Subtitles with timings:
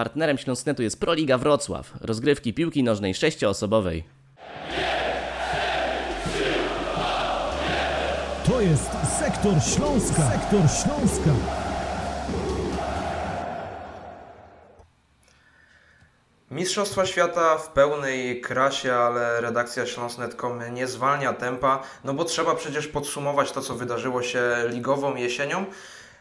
[0.00, 4.04] Partnerem Śląsknetu jest Proliga Wrocław, rozgrywki piłki nożnej sześcioosobowej.
[8.46, 10.30] To jest Sektor Śląska.
[10.30, 11.30] Sektor Śląska.
[16.50, 22.88] Mistrzostwa Świata w pełnej krasie, ale redakcja Śląsk.net.com nie zwalnia tempa, no bo trzeba przecież
[22.88, 25.64] podsumować to, co wydarzyło się ligową jesienią.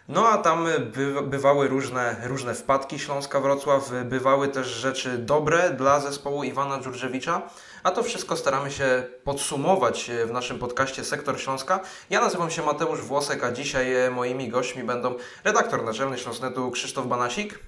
[0.10, 6.00] No a tam by, bywały różne, różne wpadki Śląska Wrocław, bywały też rzeczy dobre dla
[6.00, 7.42] zespołu Iwana Dżurżewicza,
[7.84, 11.80] a to wszystko staramy się podsumować w naszym podcaście Sektor Śląska.
[12.10, 17.60] Ja nazywam się Mateusz Włosek, a dzisiaj moimi gośćmi będą redaktor naczelny Śląsknetu Krzysztof Banasik.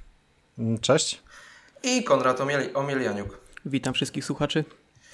[0.82, 1.22] Cześć
[1.84, 2.42] i Konrad
[2.74, 3.38] Omielianiuk.
[3.66, 4.66] Witam wszystkich słuchaczy.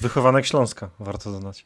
[0.01, 1.65] Wychowanek Śląska, warto dodać.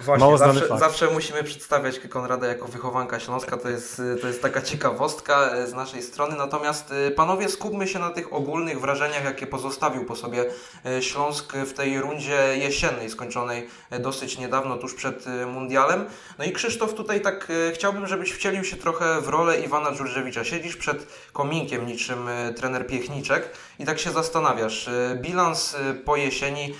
[0.00, 4.62] Właśnie, Mało zawsze, zawsze, musimy przedstawiać Konrada jako wychowanka Śląska, to jest, to jest taka
[4.62, 6.36] ciekawostka e, z naszej strony.
[6.36, 10.44] Natomiast e, panowie, skupmy się na tych ogólnych wrażeniach, jakie pozostawił po sobie
[10.86, 13.68] e, Śląsk w tej rundzie jesiennej, skończonej
[14.00, 16.04] dosyć niedawno, tuż przed Mundialem.
[16.38, 20.44] No i Krzysztof, tutaj tak chciałbym, żebyś wcielił się trochę w rolę Iwana Dżurżewicza.
[20.44, 24.90] Siedzisz przed kominkiem niczym trener Piechniczek i tak się zastanawiasz.
[25.16, 26.74] Bilans po jesieni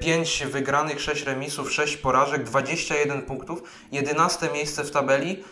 [0.00, 3.62] 5 wygranych, 6 remisów, 6 porażek, 21 punktów,
[3.92, 5.44] 11 miejsce w tabeli.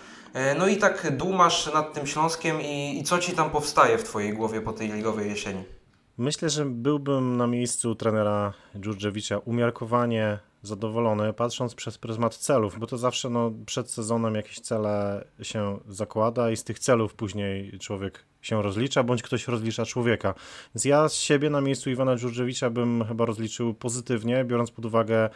[0.59, 4.33] No i tak dumasz nad tym Śląskiem i, i co Ci tam powstaje w Twojej
[4.33, 5.78] głowie po tej ligowej jesieni?
[6.19, 12.99] Myślę, że byłbym na miejscu trenera Dżurdżewicza umiarkowanie zadowolony, patrząc przez pryzmat celów, bo to
[12.99, 18.63] zawsze no, przed sezonem jakieś cele się zakłada i z tych celów później człowiek się
[18.63, 20.35] rozlicza, bądź ktoś rozlicza człowieka.
[20.75, 25.31] Więc ja z siebie na miejscu Iwana Dżurdżewicza bym chyba rozliczył pozytywnie, biorąc pod uwagę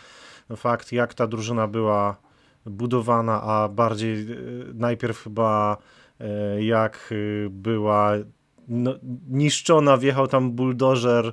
[0.56, 2.16] fakt, jak ta drużyna była
[2.66, 4.26] budowana, a bardziej e,
[4.74, 5.76] najpierw chyba
[6.20, 8.12] e, jak e, była
[8.68, 8.94] no,
[9.28, 11.32] niszczona, wjechał tam buldożer,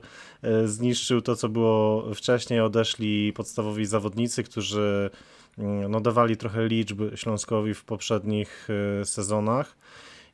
[0.65, 5.09] zniszczył to, co było wcześniej, odeszli podstawowi zawodnicy, którzy
[5.57, 8.67] mm, no, dawali trochę liczb Śląskowi w poprzednich
[9.03, 9.75] sezonach.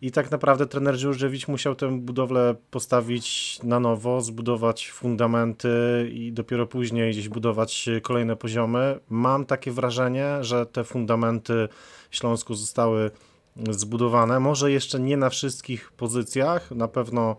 [0.01, 5.69] I tak naprawdę trener Dziurżewicz musiał tę budowlę postawić na nowo, zbudować fundamenty
[6.13, 8.99] i dopiero później gdzieś budować kolejne poziomy.
[9.09, 11.67] Mam takie wrażenie, że te fundamenty
[12.11, 13.11] Śląsku zostały
[13.69, 14.39] zbudowane.
[14.39, 17.35] Może jeszcze nie na wszystkich pozycjach, na pewno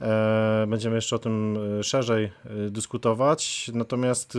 [0.00, 2.30] E, będziemy jeszcze o tym e, szerzej e,
[2.70, 3.70] dyskutować.
[3.74, 4.38] Natomiast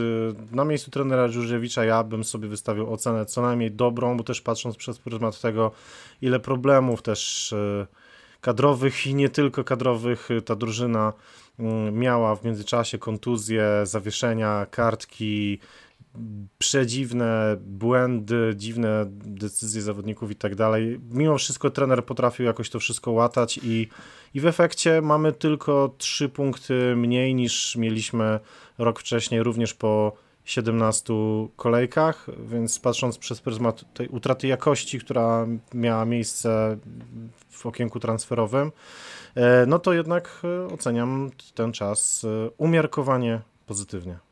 [0.52, 4.76] na miejscu trenera Dziurziewicza ja bym sobie wystawił ocenę co najmniej dobrą, bo też patrząc
[4.76, 5.72] przez pryzmat tego,
[6.22, 7.56] ile problemów też
[8.42, 11.14] kadrowych i nie tylko kadrowych ta drużyna
[11.60, 15.60] mm, miała w międzyczasie kontuzje, zawieszenia, kartki,
[16.58, 21.00] przedziwne błędy, dziwne decyzje zawodników i tak dalej.
[21.12, 23.88] Mimo wszystko trener potrafił jakoś to wszystko łatać i,
[24.34, 28.40] i w efekcie mamy tylko trzy punkty mniej niż mieliśmy
[28.78, 30.14] rok wcześniej, również po
[30.46, 31.14] 17
[31.56, 36.78] kolejkach, więc patrząc przez pryzmat tej utraty jakości, która miała miejsce
[37.50, 38.72] w okienku transferowym,
[39.36, 44.29] e, no to jednak e, oceniam ten czas e, umiarkowanie pozytywnie.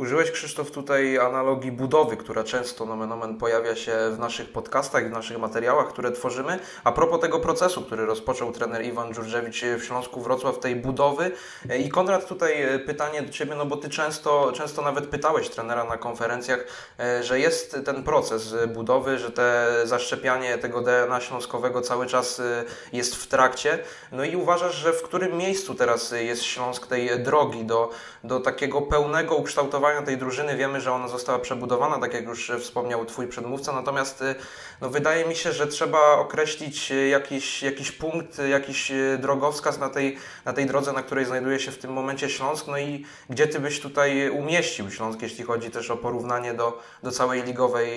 [0.00, 5.10] Użyłeś, Krzysztof, tutaj analogii budowy, która często nomen omen pojawia się w naszych podcastach, w
[5.10, 6.58] naszych materiałach, które tworzymy.
[6.84, 11.30] A propos tego procesu, który rozpoczął trener Iwan Dżurżewicz w Śląsku Wrocław, tej budowy.
[11.78, 15.84] I Konrad, tutaj e, pytanie do Ciebie, no bo Ty często, często nawet pytałeś trenera
[15.84, 16.64] na konferencjach,
[16.98, 22.64] e, że jest ten proces budowy, że te zaszczepianie tego DNA śląskowego cały czas e,
[22.92, 23.78] jest w trakcie.
[24.12, 27.90] No i uważasz, że w którym miejscu teraz jest Śląsk tej drogi do,
[28.24, 33.06] do takiego pełnego ukształtowania tej drużyny wiemy, że ona została przebudowana, tak jak już wspomniał
[33.06, 34.34] Twój przedmówca, natomiast y,
[34.80, 39.88] no, wydaje mi się, że trzeba określić y, jakiś, jakiś punkt, jakiś y, drogowskaz na
[39.88, 43.46] tej, na tej drodze, na której znajduje się w tym momencie Śląsk, no i gdzie
[43.46, 47.90] Ty byś tutaj umieścił Śląsk, jeśli chodzi też o porównanie do, do całej ligowej,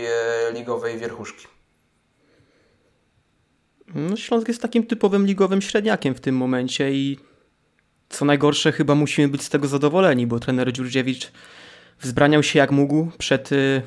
[0.53, 1.47] ligowej wierchuszki.
[3.96, 7.17] No, Śląsk jest takim typowym ligowym średniakiem w tym momencie i
[8.13, 11.31] co najgorsze, chyba musimy być z tego zadowoleni, bo trener Dziurdziewicz
[12.01, 13.81] wzbraniał się jak mógł przed y,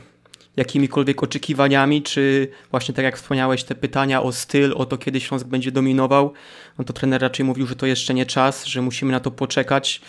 [0.56, 5.46] jakimikolwiek oczekiwaniami, czy właśnie tak jak wspomniałeś, te pytania o styl, o to, kiedy Śląsk
[5.46, 6.32] będzie dominował,
[6.78, 10.00] no to trener raczej mówił, że to jeszcze nie czas, że musimy na to poczekać.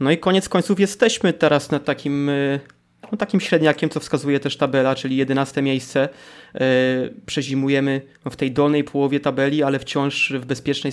[0.00, 2.60] No i koniec końców jesteśmy teraz na takim, y,
[3.12, 6.08] no takim średniakiem, co wskazuje też tabela, czyli 11 miejsce.
[6.54, 6.58] Y,
[7.26, 8.00] przezimujemy
[8.30, 10.92] w tej dolnej połowie tabeli, ale wciąż w bezpiecznej,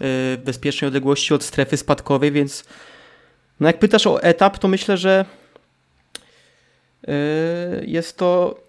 [0.00, 2.64] w bezpiecznej odległości od strefy spadkowej, więc
[3.60, 5.24] no jak pytasz o etap, to myślę, że
[7.86, 8.60] jest to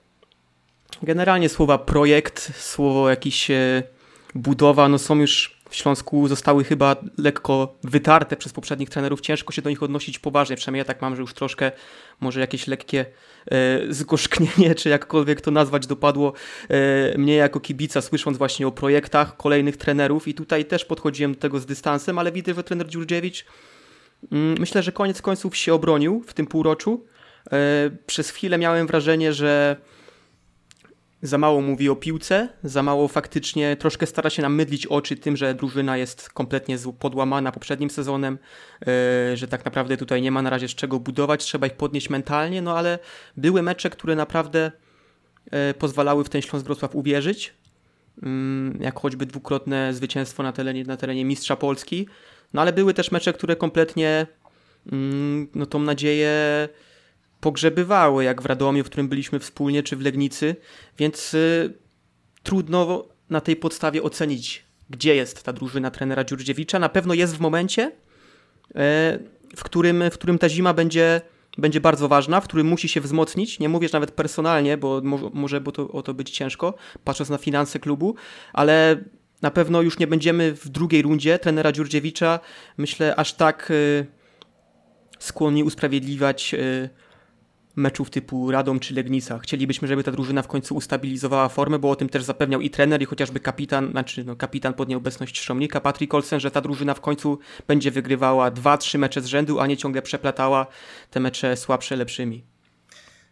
[1.03, 3.83] generalnie słowa projekt, słowo jakiś e,
[4.35, 9.21] budowa, no są już w Śląsku zostały chyba lekko wytarte przez poprzednich trenerów.
[9.21, 10.55] Ciężko się do nich odnosić poważnie.
[10.55, 11.71] Przynajmniej ja tak mam, że już troszkę
[12.19, 13.05] może jakieś lekkie
[13.51, 16.33] e, zgorzknienie, czy jakkolwiek to nazwać, dopadło
[16.69, 20.27] e, mnie jako kibica, słysząc właśnie o projektach kolejnych trenerów.
[20.27, 23.45] I tutaj też podchodziłem do tego z dystansem, ale widzę, że trener Dziurdziewicz
[24.31, 27.05] mm, myślę, że koniec końców się obronił w tym półroczu.
[27.51, 29.75] E, przez chwilę miałem wrażenie, że
[31.21, 35.37] za mało mówi o piłce, za mało faktycznie troszkę stara się nam mydlić oczy tym,
[35.37, 38.37] że drużyna jest kompletnie podłamana poprzednim sezonem,
[38.79, 42.09] yy, że tak naprawdę tutaj nie ma na razie z czego budować, trzeba ich podnieść
[42.09, 42.99] mentalnie, no ale
[43.37, 44.71] były mecze, które naprawdę
[45.51, 47.53] yy, pozwalały w ten Śląsk Wrocław uwierzyć,
[48.21, 48.29] yy,
[48.79, 52.07] jak choćby dwukrotne zwycięstwo na terenie, na terenie Mistrza Polski,
[52.53, 54.27] no ale były też mecze, które kompletnie
[54.91, 56.69] mm, no tą nadzieję
[57.39, 60.55] pogrzebywały, jak w Radomiu, w którym byliśmy wspólnie, czy w Legnicy,
[60.97, 61.73] więc y,
[62.43, 66.79] trudno na tej podstawie ocenić, gdzie jest ta drużyna trenera Dziurdziewicza.
[66.79, 68.73] Na pewno jest w momencie, y,
[69.55, 71.21] w którym, w którym ta zima będzie,
[71.57, 73.59] będzie bardzo ważna, w którym musi się wzmocnić.
[73.59, 77.37] Nie mówię nawet personalnie, bo może, może bo to, o to być ciężko, patrząc na
[77.37, 78.15] finanse klubu,
[78.53, 79.03] ale
[79.41, 82.39] na pewno już nie będziemy w drugiej rundzie trenera Dziurdziewicza,
[82.77, 84.05] myślę, aż tak y,
[85.19, 86.89] skłonni usprawiedliwiać y,
[87.75, 89.39] meczów typu Radom czy Legnica.
[89.39, 93.01] Chcielibyśmy, żeby ta drużyna w końcu ustabilizowała formę, bo o tym też zapewniał i trener,
[93.01, 97.01] i chociażby kapitan, znaczy no, kapitan pod nieobecność Szromnika, Patrick Olsen, że ta drużyna w
[97.01, 100.67] końcu będzie wygrywała dwa, trzy mecze z rzędu, a nie ciągle przeplatała
[101.09, 102.43] te mecze słabsze lepszymi.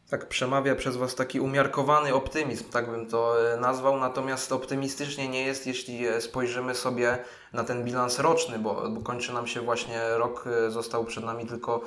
[0.09, 5.45] Tak przemawia przez Was taki umiarkowany optymizm, tak bym to e, nazwał, natomiast optymistycznie nie
[5.45, 7.17] jest, jeśli e, spojrzymy sobie
[7.57, 11.45] na ten bilans roczny, bo, bo kończy nam się właśnie rok, e, został przed nami
[11.45, 11.81] tylko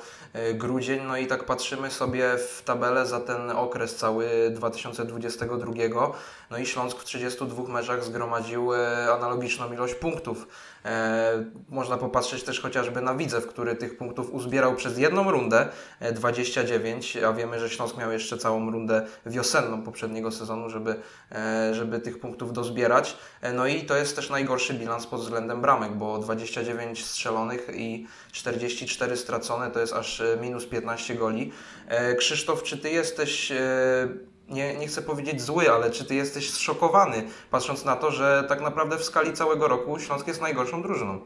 [0.53, 6.11] grudzień, no i tak patrzymy sobie w tabelę za ten okres cały 2022,
[6.49, 8.71] no i Śląsk w 32 meczach zgromadził
[9.13, 10.47] analogiczną ilość punktów.
[10.85, 15.69] E, można popatrzeć też chociażby na Widzew, który tych punktów uzbierał przez jedną rundę,
[16.13, 20.95] 29, a wiemy, że Śląsk miał jeszcze całą rundę wiosenną poprzedniego sezonu, żeby,
[21.31, 23.17] e, żeby tych punktów dozbierać.
[23.41, 28.07] E, no i to jest też najgorszy bilans pod względem bramek, bo 29 strzelonych i
[28.31, 31.51] 44 stracone to jest aż minus 15 goli.
[32.17, 33.51] Krzysztof, czy Ty jesteś
[34.51, 38.61] nie, nie chcę powiedzieć zły, ale czy ty jesteś zszokowany, patrząc na to, że tak
[38.61, 41.19] naprawdę w skali całego roku Śląsk jest najgorszą drużyną?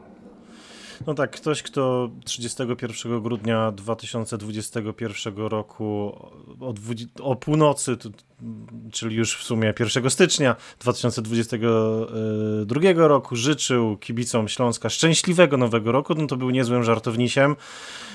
[1.06, 6.16] No tak, ktoś, kto 31 grudnia 2021 roku
[6.60, 6.74] o,
[7.22, 7.96] o północy,
[8.92, 16.26] czyli już w sumie 1 stycznia 2022 roku życzył kibicom Śląska szczęśliwego nowego roku, no
[16.26, 17.56] to był niezłym żartownisiem,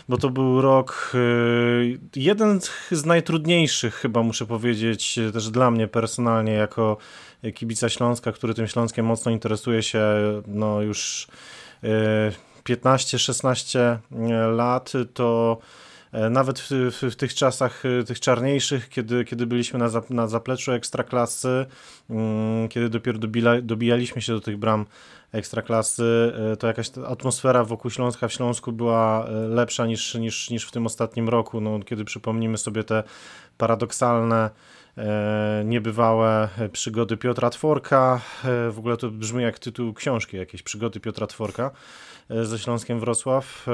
[0.10, 2.60] bo to był rok y, jeden
[2.92, 6.98] z najtrudniejszych chyba muszę powiedzieć, też dla mnie personalnie jako
[7.56, 10.04] kibica Śląska, który tym Śląskiem mocno interesuje się
[10.48, 11.28] no już
[11.84, 13.98] y, 15-16 e,
[14.48, 15.58] lat, to
[16.12, 20.02] e, nawet w, w, w, tych czasach, e, tych czarniejszych, kiedy, kiedy byliśmy na, za,
[20.10, 21.66] na zapleczu ekstraklasy,
[22.10, 24.86] mm, kiedy dopiero dobila, dobijaliśmy się do tych bram
[25.32, 30.86] ekstraklasy, to jakaś atmosfera wokół Śląska w Śląsku była lepsza niż, niż, niż w tym
[30.86, 33.04] ostatnim roku, no, kiedy przypomnimy sobie te
[33.58, 34.50] paradoksalne
[35.66, 38.22] niebywałe przygody Piotra Tworka.
[38.72, 41.72] W ogóle to brzmi jak tytuł książki, jakieś przygody Piotra Tworka.
[42.32, 43.68] E, ze Śląskiem Wrocław.
[43.68, 43.72] E,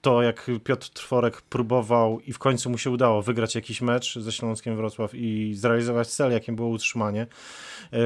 [0.00, 4.32] to jak Piotr Trworek próbował i w końcu mu się udało wygrać jakiś mecz ze
[4.32, 7.98] Śląskiem Wrocław i zrealizować cel, jakim było utrzymanie, e,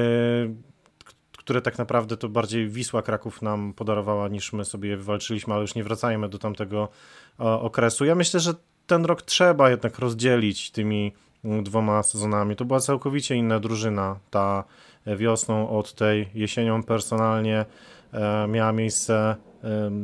[1.37, 5.75] które tak naprawdę to bardziej Wisła Kraków nam podarowała niż my sobie wywalczyliśmy, ale już
[5.75, 6.89] nie wracajmy do tamtego
[7.37, 8.05] okresu.
[8.05, 8.53] Ja myślę, że
[8.87, 12.55] ten rok trzeba jednak rozdzielić tymi dwoma sezonami.
[12.55, 14.63] To była całkowicie inna drużyna, ta
[15.05, 17.65] wiosną od tej jesienią personalnie
[18.13, 19.35] E, miała miejsce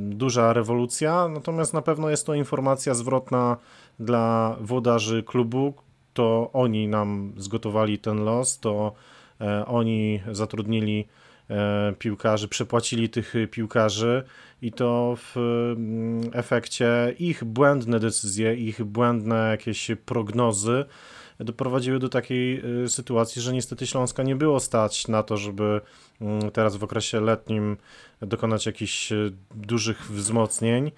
[0.10, 3.58] duża rewolucja, natomiast na pewno jest to informacja zwrotna
[4.00, 5.74] dla włodarzy klubu.
[6.13, 8.93] To oni nam zgotowali ten los, to
[9.41, 11.08] e, oni zatrudnili
[11.50, 14.24] e, piłkarzy, przepłacili tych piłkarzy
[14.62, 15.36] i to w
[16.34, 20.86] efekcie ich błędne decyzje, ich błędne jakieś prognozy
[21.39, 25.81] doprowadziły do takiej sytuacji, że niestety Śląska nie było stać na to, żeby
[26.22, 27.77] Mm, teraz w okresie letnim
[28.22, 29.15] dokonać jakichś e,
[29.55, 30.91] dużych wzmocnień.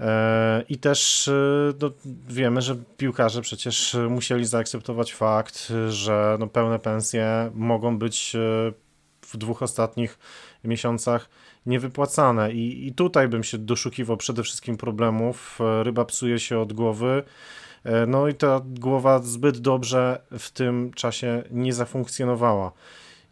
[0.00, 1.32] E, I też e,
[1.80, 1.90] no,
[2.28, 8.36] wiemy, że piłkarze przecież musieli zaakceptować fakt, że no, pełne pensje mogą być
[9.22, 10.18] w dwóch ostatnich
[10.64, 11.28] miesiącach
[11.66, 12.52] niewypłacane.
[12.52, 15.58] I, I tutaj bym się doszukiwał przede wszystkim problemów.
[15.82, 17.22] Ryba psuje się od głowy.
[18.06, 22.72] No i ta głowa zbyt dobrze w tym czasie nie zafunkcjonowała.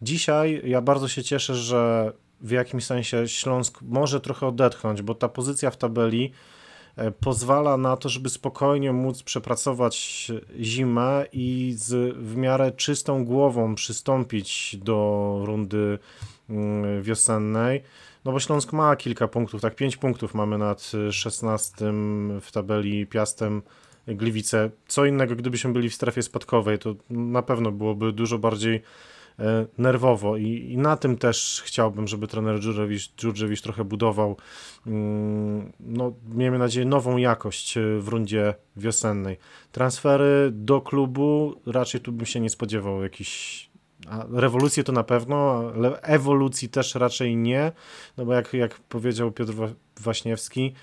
[0.03, 5.29] Dzisiaj ja bardzo się cieszę, że w jakimś sensie Śląsk może trochę odetchnąć, bo ta
[5.29, 6.33] pozycja w tabeli
[6.97, 10.29] e, pozwala na to, żeby spokojnie móc przepracować
[10.61, 15.99] zimę i z w miarę czystą głową przystąpić do rundy
[16.51, 17.83] mm, wiosennej.
[18.25, 21.77] No bo Śląsk ma kilka punktów, tak, pięć punktów mamy nad 16
[22.41, 23.63] w tabeli Piastem
[24.07, 24.71] Gliwice.
[24.87, 28.83] Co innego, gdybyśmy byli w strefie spadkowej, to na pewno byłoby dużo bardziej
[29.39, 32.61] e, nerwowo i, i na tym też chciałbym, żeby trener
[33.17, 34.37] Dżurdżewicz trochę budował
[34.87, 39.37] mm, no, miejmy nadzieję nową jakość e, w rundzie wiosennej.
[39.73, 43.01] Transfery do klubu raczej tu bym się nie spodziewał
[44.09, 47.73] a rewolucję to na pewno, ale ewolucji też raczej nie,
[48.17, 49.53] no bo jak, jak powiedział Piotr
[50.01, 50.75] Waśniewski,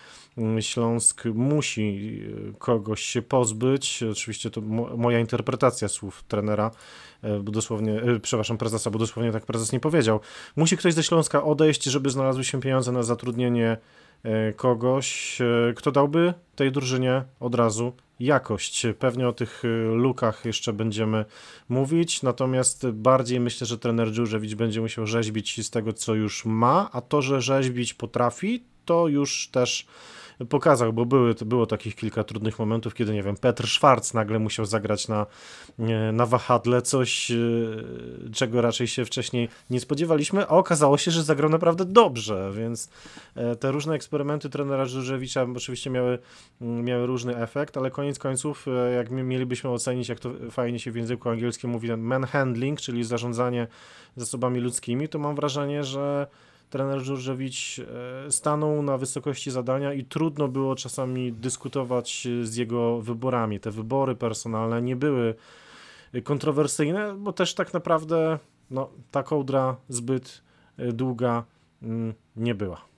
[0.59, 2.19] Śląsk musi
[2.49, 4.03] y, kogoś się pozbyć.
[4.11, 4.61] Oczywiście to
[4.97, 6.71] moja interpretacja słów trenera,
[7.43, 10.19] bo dosłownie, y, przepraszam, prezesa, bo dosłownie tak prezes nie powiedział.
[10.55, 13.77] Musi ktoś ze Śląska odejść, żeby znalazły się pieniądze na zatrudnienie
[14.55, 15.37] kogoś,
[15.75, 18.87] kto dałby tej drużynie od razu jakość.
[18.99, 21.25] Pewnie o tych lukach jeszcze będziemy
[21.69, 26.89] mówić, natomiast bardziej myślę, że trener Dżurzewicz będzie musiał rzeźbić z tego, co już ma,
[26.91, 29.87] a to, że rzeźbić potrafi, to już też
[30.49, 34.65] pokazał, bo były, było takich kilka trudnych momentów, kiedy, nie wiem, Petr Schwarz nagle musiał
[34.65, 35.25] zagrać na,
[36.13, 37.35] na wahadle, coś, e,
[38.33, 42.89] czego raczej się wcześniej nie spodziewaliśmy, a okazało się, że zagrał naprawdę dobrze, więc
[43.35, 46.19] e, te różne eksperymenty trenera Żurzewicza oczywiście miały,
[46.61, 50.95] miały różny efekt, ale koniec końców, e, jak mielibyśmy ocenić, jak to fajnie się w
[50.95, 53.67] języku angielskim mówi, manhandling, czyli zarządzanie
[54.15, 56.27] zasobami ludzkimi, to mam wrażenie, że
[56.71, 63.59] trener Żurżewicz e, stanął na wysokości zadania i trudno było czasami dyskutować z jego wyborami.
[63.59, 65.35] Te wybory personalne nie były
[66.23, 68.39] kontrowersyjne, bo też tak naprawdę
[68.71, 70.41] no, ta kołdra zbyt
[70.77, 71.43] e, długa
[71.81, 72.90] mm, nie była.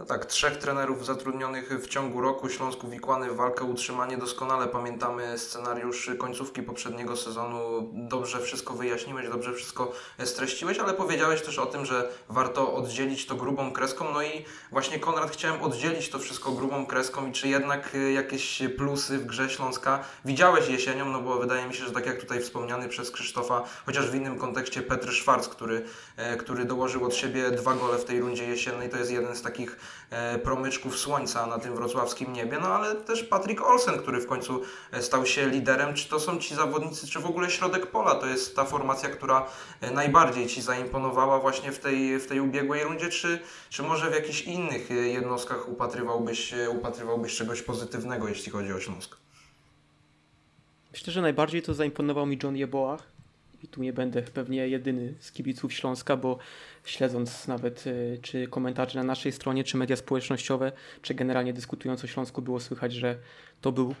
[0.00, 4.16] No tak, trzech trenerów zatrudnionych w ciągu roku, Śląsku wikłany w walkę utrzymanie.
[4.16, 7.90] Doskonale pamiętamy scenariusz końcówki poprzedniego sezonu.
[7.92, 9.92] Dobrze wszystko wyjaśniłeś, dobrze wszystko
[10.24, 14.12] streściłeś, ale powiedziałeś też o tym, że warto oddzielić to grubą kreską.
[14.12, 19.18] No i właśnie Konrad chciałem oddzielić to wszystko grubą kreską i czy jednak jakieś plusy
[19.18, 22.88] w grze Śląska widziałeś jesienią, no bo wydaje mi się, że tak jak tutaj wspomniany
[22.88, 25.84] przez Krzysztofa, chociaż w innym kontekście Petr Szwarc, który,
[26.16, 29.42] e, który dołożył od siebie dwa gole w tej rundzie jesiennej, to jest jeden z
[29.42, 29.76] takich
[30.42, 35.02] promyczków słońca na tym wrocławskim niebie, no ale też Patrick Olsen, który w końcu e,
[35.02, 35.94] stał się liderem.
[35.94, 39.46] Czy to są ci zawodnicy, czy w ogóle środek pola to jest ta formacja, która
[39.80, 44.14] e, najbardziej Ci zaimponowała właśnie w tej, w tej ubiegłej rundzie, czy, czy może w
[44.14, 49.16] jakichś innych jednostkach upatrywałbyś, upatrywałbyś czegoś pozytywnego, jeśli chodzi o Śląsk?
[50.92, 52.98] Myślę, że najbardziej to zaimponował mi John Jeboa,
[53.62, 56.38] i tu nie będę pewnie jedyny z kibiców Śląska, bo
[56.84, 62.06] śledząc nawet y, czy komentarze na naszej stronie, czy media społecznościowe, czy generalnie dyskutując o
[62.06, 63.18] Śląsku, było słychać, że
[63.60, 63.94] to był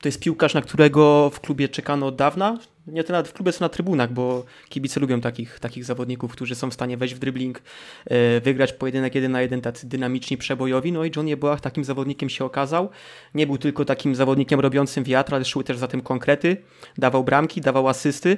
[0.00, 2.58] to jest piłkarz, na którego w klubie czekano od dawna.
[2.86, 6.70] Nie nawet w klubie, co na trybunach, bo kibice lubią takich, takich zawodników, którzy są
[6.70, 7.62] w stanie wejść w dribbling,
[8.06, 10.92] e, wygrać pojedynek jeden na jeden, tacy dynamiczni, przebojowi.
[10.92, 12.90] No i John Jeboach takim zawodnikiem się okazał.
[13.34, 16.56] Nie był tylko takim zawodnikiem robiącym wiatr, ale szły też za tym konkrety.
[16.98, 18.36] Dawał bramki, dawał asysty.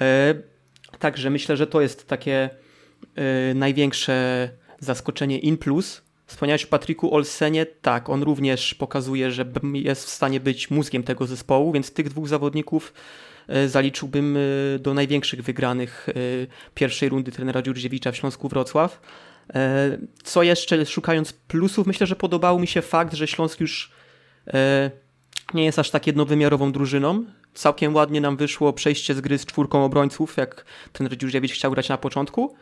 [0.00, 0.34] E,
[0.98, 2.50] także myślę, że to jest takie
[3.14, 4.48] e, największe
[4.80, 10.40] zaskoczenie in plus Wspomniałeś o Patryku Olsenie, tak, on również pokazuje, że jest w stanie
[10.40, 12.92] być mózgiem tego zespołu, więc tych dwóch zawodników
[13.66, 16.12] zaliczyłbym e, do największych wygranych e,
[16.74, 19.00] pierwszej rundy trenera Dziurdziewicza w Śląsku Wrocław.
[20.24, 23.92] Co jeszcze, szukając plusów, myślę, że podobał mi się fakt, że Śląsk już
[25.54, 27.24] nie jest aż tak jednowymiarową drużyną.
[27.54, 31.88] Całkiem ładnie nam wyszło przejście z gry z czwórką obrońców, jak trener Dziurdziewicz chciał grać
[31.88, 32.56] na początku.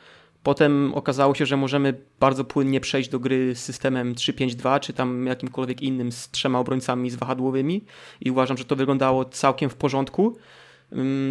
[0.45, 5.27] Potem okazało się, że możemy bardzo płynnie przejść do gry z systemem 3-5-2, czy tam
[5.27, 7.85] jakimkolwiek innym z trzema obrońcami z wahadłowymi
[8.21, 10.37] i uważam, że to wyglądało całkiem w porządku.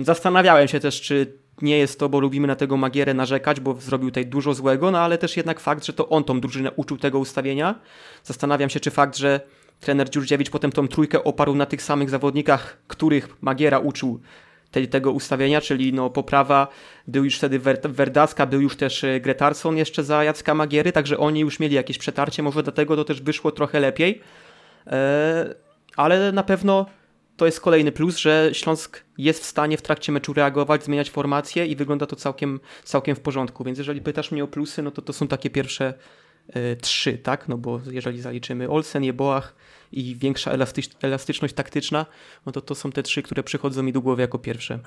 [0.01, 4.09] Zastanawiałem się też, czy nie jest to, bo lubimy na tego Magierę narzekać, bo zrobił
[4.09, 7.19] tutaj dużo złego, no ale też jednak fakt, że to on tą drużynę uczył tego
[7.19, 7.75] ustawienia.
[8.23, 9.41] Zastanawiam się, czy fakt, że
[9.79, 14.19] trener Dziurdziewicz potem tą trójkę oparł na tych samych zawodnikach, których Magiera uczył,
[14.71, 16.67] te, tego ustawienia, czyli no, poprawa,
[17.07, 21.39] był już wtedy Werdaska, był już też e, Gretarson jeszcze za Jacka Magiery, także oni
[21.39, 24.21] już mieli jakieś przetarcie, może dlatego to też wyszło trochę lepiej,
[24.87, 25.55] e,
[25.97, 26.85] ale na pewno
[27.37, 31.65] to jest kolejny plus, że Śląsk jest w stanie w trakcie meczu reagować, zmieniać formację
[31.65, 35.01] i wygląda to całkiem, całkiem w porządku, więc jeżeli pytasz mnie o plusy, no to
[35.01, 35.93] to są takie pierwsze
[36.55, 39.55] y, trzy, tak, no bo jeżeli zaliczymy Olsen, Jeboach,
[39.93, 40.51] i większa
[41.01, 42.05] elastyczność taktyczna,
[42.45, 44.79] no to to są te trzy, które przychodzą mi do głowy jako pierwsze.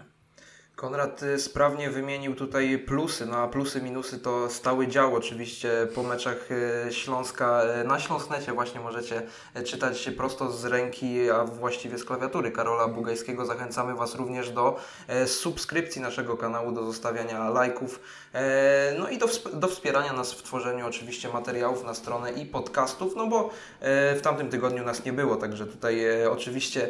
[0.77, 6.51] Konrad sprawnie wymienił tutaj plusy, no a plusy, minusy to stały dział oczywiście po meczach
[6.51, 7.63] y, Śląska.
[7.83, 9.23] Y, na Śląsknecie właśnie możecie
[9.65, 13.47] czytać prosto z ręki, a właściwie z klawiatury Karola Bugajskiego.
[13.47, 14.81] Zachęcamy Was również do
[15.27, 18.01] subskrypcji naszego kanału, do zostawiania lajków,
[18.99, 23.27] no i do, do wspierania nas w tworzeniu oczywiście materiałów na stronę i podcastów, no
[23.27, 23.51] bo
[24.17, 26.89] w tamtym tygodniu nas nie było, także tutaj oczywiście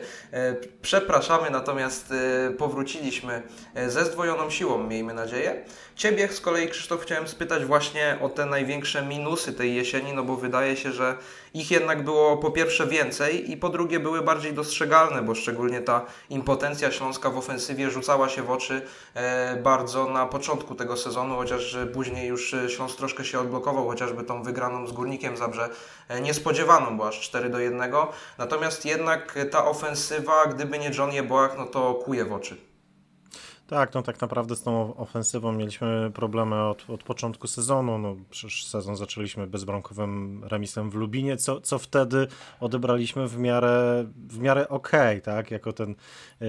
[0.82, 2.14] przepraszamy, natomiast
[2.58, 3.42] powróciliśmy
[3.75, 5.64] E, ze zdwojoną siłą, miejmy nadzieję.
[5.96, 10.36] Ciebie z kolei, Krzysztof, chciałem spytać właśnie o te największe minusy tej jesieni, no bo
[10.36, 11.16] wydaje się, że
[11.54, 16.06] ich jednak było po pierwsze więcej i po drugie były bardziej dostrzegalne, bo szczególnie ta
[16.30, 18.82] impotencja śląska w ofensywie rzucała się w oczy
[19.14, 24.42] e, bardzo na początku tego sezonu, chociaż później już Śląsk troszkę się odblokował, chociażby tą
[24.42, 25.68] wygraną z Górnikiem Zabrze
[26.08, 27.92] e, niespodziewaną, bo aż 4 do 1.
[28.38, 32.75] Natomiast jednak ta ofensywa, gdyby nie John Jeboach, no to kuje w oczy.
[33.66, 37.98] Tak, no tak naprawdę z tą ofensywą mieliśmy problemy od, od początku sezonu.
[37.98, 42.26] No, przecież sezon zaczęliśmy bezbramkowym remisem w Lubinie, co, co wtedy
[42.60, 45.94] odebraliśmy w miarę, w miarę okej, okay, tak, jako ten
[46.40, 46.48] yy,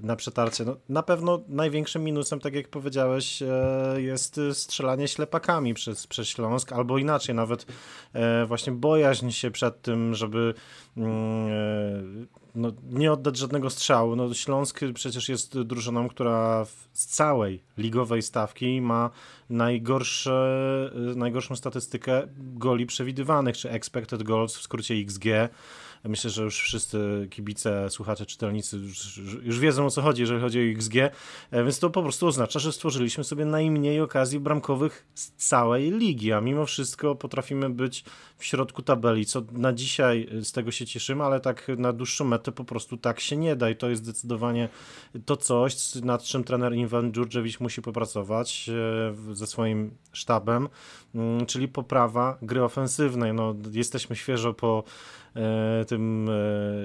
[0.00, 0.64] na przetarcie.
[0.64, 6.72] No, na pewno największym minusem, tak jak powiedziałeś, yy, jest strzelanie ślepakami przez, przez Śląsk,
[6.72, 7.66] albo inaczej, nawet
[8.14, 10.54] yy, właśnie bojaźń się przed tym, żeby
[12.54, 14.16] no, nie oddać żadnego strzału.
[14.16, 19.10] No, Śląsk przecież jest drużyną, która z całej ligowej stawki ma
[19.50, 25.24] najgorsze, najgorszą statystykę goli przewidywanych, czy expected goals, w skrócie XG.
[26.04, 30.58] Myślę, że już wszyscy kibice, słuchacze, czytelnicy już, już wiedzą o co chodzi, jeżeli chodzi
[30.58, 31.10] o XG, e,
[31.64, 36.40] więc to po prostu oznacza, że stworzyliśmy sobie najmniej okazji bramkowych z całej ligi, a
[36.40, 38.04] mimo wszystko potrafimy być
[38.38, 42.24] w środku tabeli, co na dzisiaj e, z tego się cieszymy, ale tak na dłuższą
[42.24, 44.68] metę po prostu tak się nie da i to jest zdecydowanie
[45.26, 48.70] to coś, nad czym trener Iwan Dżurdżewicz musi popracować
[49.30, 50.68] e, ze swoim sztabem,
[51.14, 53.34] mm, czyli poprawa gry ofensywnej.
[53.34, 54.84] No, jesteśmy świeżo po
[55.86, 56.28] tym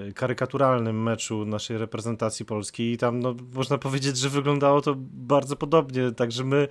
[0.09, 5.55] e, karykaturalnym meczu naszej reprezentacji polskiej i tam no, można powiedzieć, że wyglądało to bardzo
[5.55, 6.67] podobnie, także my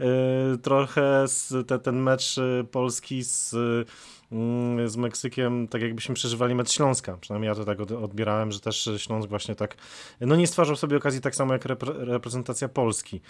[0.00, 0.06] e,
[0.58, 1.24] trochę
[1.66, 2.36] te, ten mecz
[2.70, 3.54] Polski z
[4.32, 7.16] mm, z Meksykiem, tak jakbyśmy przeżywali mecz Śląska.
[7.20, 9.76] Przynajmniej ja to tak odbierałem, że też Śląsk właśnie tak,
[10.20, 13.20] no nie stwarzał sobie okazji tak samo jak reprezentacja Polski.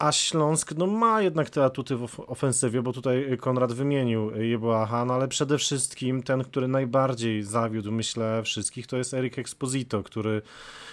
[0.00, 5.14] A Śląsk no, ma jednak te atuty w ofensywie, bo tutaj Konrad wymienił Jeboaha, no
[5.14, 10.42] ale przede wszystkim ten, który najbardziej zawiódł, myślę, wszystkich, to jest Eric Exposito, który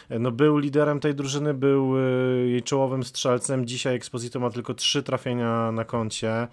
[0.10, 3.66] no, był liderem tej drużyny, był y, jej czołowym strzelcem.
[3.66, 6.48] Dzisiaj Exposito ma tylko trzy trafienia na koncie.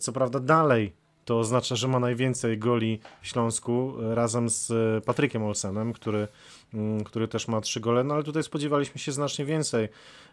[0.00, 0.99] Co prawda dalej
[1.30, 4.72] to oznacza, że ma najwięcej goli w Śląsku razem z
[5.04, 6.28] Patrykiem Olsenem, który
[6.74, 9.88] Mm, który też ma trzy gole, no ale tutaj spodziewaliśmy się znacznie więcej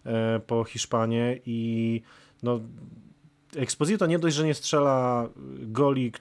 [0.06, 2.02] e, po Hiszpanii i
[2.44, 2.60] no
[3.56, 5.30] Exposito nie dość, że nie strzela
[5.62, 6.12] goli,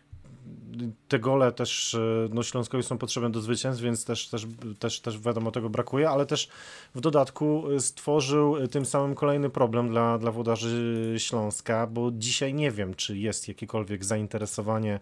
[1.09, 4.47] te gole też e, no, Śląskowi są potrzebne do zwycięstw, więc też, też,
[4.79, 6.49] też, też wiadomo tego brakuje, ale też
[6.95, 12.95] w dodatku stworzył tym samym kolejny problem dla, dla włodarzy Śląska, bo dzisiaj nie wiem,
[12.95, 15.01] czy jest jakiekolwiek zainteresowanie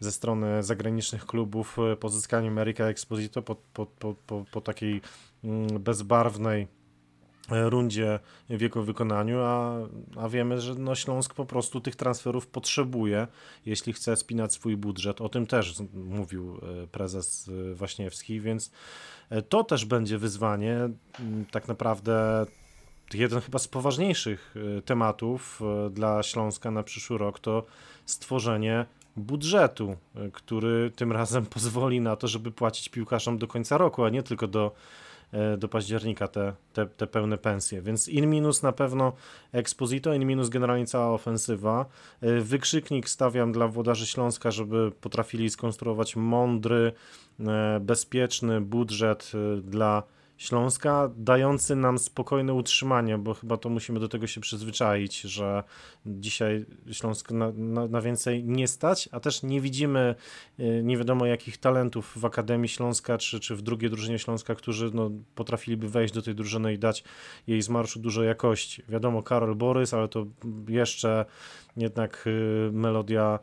[0.00, 5.00] ze strony zagranicznych klubów e, pozyskaniem Erika Exposito po, po, po, po, po takiej
[5.44, 6.77] mm, bezbarwnej e,
[7.48, 8.18] rundzie
[8.50, 9.76] w jego wykonaniu, a,
[10.16, 13.26] a wiemy, że no Śląsk po prostu tych transferów potrzebuje,
[13.66, 15.20] jeśli chce spinać swój budżet.
[15.20, 18.70] O tym też mówił e, prezes Waśniewski, więc
[19.48, 20.78] to też będzie wyzwanie.
[21.50, 22.46] Tak naprawdę
[23.14, 27.64] jeden chyba z poważniejszych tematów dla Śląska na przyszły rok to
[28.06, 28.86] stworzenie
[29.18, 34.10] budżetu, e, który tym razem pozwoli na to, żeby płacić piłkarzom do końca roku, a
[34.10, 34.70] nie tylko do, e,
[35.58, 37.82] do października te, te, te pełne pensje.
[37.82, 39.12] Więc in minus na pewno
[39.52, 41.86] Exposito, in minus generalnie cała ofensywa.
[42.20, 46.92] E, wykrzyknik stawiam dla włodarzy Śląska, żeby potrafili skonstruować mądry,
[47.80, 50.02] bezpieczny budżet dla
[50.38, 55.62] Śląska, dający nam spokojne utrzymanie, bo chyba to musimy do tego się przyzwyczaić, że
[56.06, 60.14] dzisiaj Śląsk na, na, na, więcej nie stać, a też nie widzimy
[60.60, 64.90] y, nie wiadomo jakich talentów w Akademii Śląska czy, czy w drugiej drużynie Śląska, którzy
[64.94, 67.04] no, potrafiliby wejść do tej drużyny i dać
[67.46, 68.82] jej z marszu dużo jakości.
[68.88, 70.26] Wiadomo, Karol Borys, ale to
[70.68, 71.24] jeszcze
[71.76, 73.38] jednak y, melodia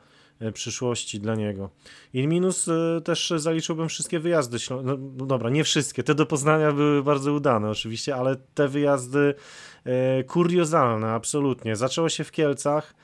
[0.53, 1.69] przyszłości dla niego.
[2.13, 4.57] I minus e, też zaliczyłbym wszystkie wyjazdy.
[4.69, 6.03] No, no, dobra, nie wszystkie.
[6.03, 9.35] Te do Poznania były bardzo udane oczywiście, ale te wyjazdy
[9.83, 11.75] e, kuriozalne, absolutnie.
[11.75, 12.95] Zaczęło się w Kielcach.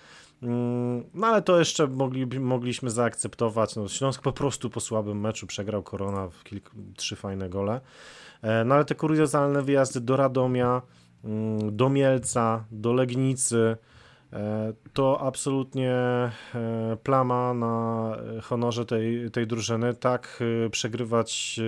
[0.44, 3.76] Mm, no ale to jeszcze mogli, mogliśmy zaakceptować.
[3.76, 7.82] No, Śląsk po prostu po słabym meczu przegrał Korona w kilk, trzy fajne gole.
[8.42, 10.82] E, no ale te kuriozalne wyjazdy do Radomia,
[11.24, 13.91] mm, do Mielca, do Legnicy, e,
[14.94, 16.32] to absolutnie e,
[17.04, 19.94] plama na honorze tej, tej drużyny.
[19.94, 21.60] Tak przegrywać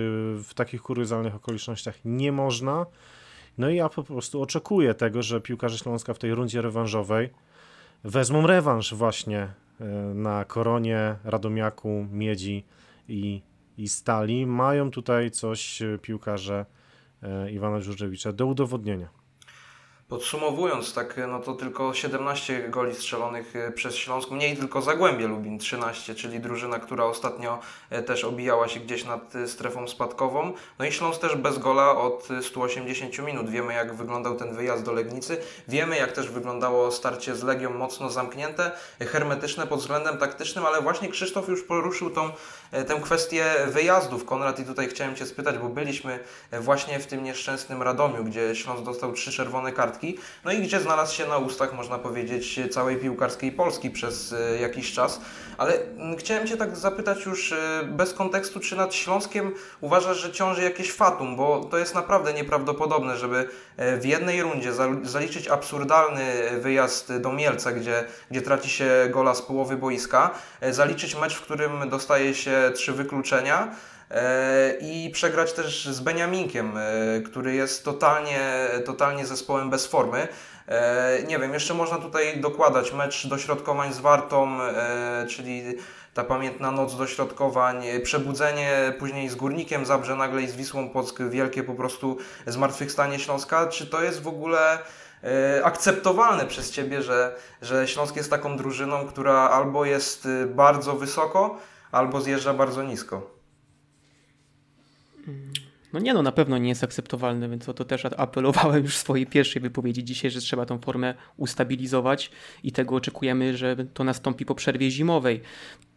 [0.44, 2.86] w takich kuriozalnych okolicznościach nie można.
[3.58, 7.30] No i ja po prostu oczekuję tego, że piłkarze Śląska w tej rundzie rewanżowej
[8.04, 9.48] wezmą rewanż właśnie
[10.14, 12.64] na Koronie, Radomiaku, Miedzi
[13.08, 13.42] i
[13.78, 16.66] i Stali mają tutaj coś e, piłkarze
[17.22, 19.08] e, Iwana Żurczewicza do udowodnienia.
[20.08, 25.58] Podsumowując, tak, no to tylko 17 goli strzelonych e, przez Śląsk, mniej tylko Zagłębie Lubin
[25.58, 27.58] 13, czyli drużyna, która ostatnio
[27.90, 30.52] e, też obijała się gdzieś nad e, strefą spadkową.
[30.78, 33.50] No i Śląsk też bez gola od 180 minut.
[33.50, 35.36] Wiemy jak wyglądał ten wyjazd do Legnicy,
[35.68, 41.08] wiemy jak też wyglądało starcie z Legią mocno zamknięte, hermetyczne pod względem taktycznym, ale właśnie
[41.08, 42.30] Krzysztof już poruszył tą,
[42.88, 44.24] tę kwestię wyjazdów.
[44.24, 46.18] Konrad i tutaj chciałem Cię spytać, bo byliśmy
[46.60, 51.14] właśnie w tym nieszczęsnym Radomiu, gdzie Śląsk dostał trzy czerwone kartki no i gdzie znalazł
[51.14, 55.20] się na ustach, można powiedzieć, całej piłkarskiej Polski przez e, jakiś czas.
[55.58, 55.78] Ale
[56.18, 60.92] chciałem Cię tak zapytać już e, bez kontekstu, czy nad Śląskiem uważasz, że ciąży jakieś
[60.92, 66.24] fatum, bo to jest naprawdę nieprawdopodobne, żeby e, w jednej rundzie zaliczyć absurdalny
[66.60, 70.30] wyjazd do Mielca, gdzie, gdzie traci się gola z połowy boiska,
[70.70, 73.74] zaliczyć mecz, w którym dostaje się trzy wykluczenia,
[74.10, 78.40] E, i przegrać też z Beniaminkiem, e, który jest totalnie,
[78.84, 80.28] totalnie zespołem bez formy.
[80.68, 84.58] E, nie wiem, jeszcze można tutaj dokładać mecz dośrodkowań z Wartą,
[85.28, 85.62] czyli
[86.14, 91.62] ta pamiętna noc dośrodkowań, przebudzenie później z Górnikiem Zabrze nagle i z Wisłą Płock, wielkie
[91.62, 93.66] po prostu zmartwychwstanie Śląska.
[93.66, 94.78] Czy to jest w ogóle
[95.64, 101.58] akceptowalne przez Ciebie, że, że Śląsk jest taką drużyną, która albo jest bardzo wysoko,
[101.94, 103.30] albo zjeżdża bardzo nisko?
[105.92, 108.98] No nie no, na pewno nie jest akceptowalne, więc o to też apelowałem już w
[108.98, 112.30] swojej pierwszej wypowiedzi dzisiaj, że trzeba tą formę ustabilizować
[112.62, 115.40] i tego oczekujemy, że to nastąpi po przerwie zimowej.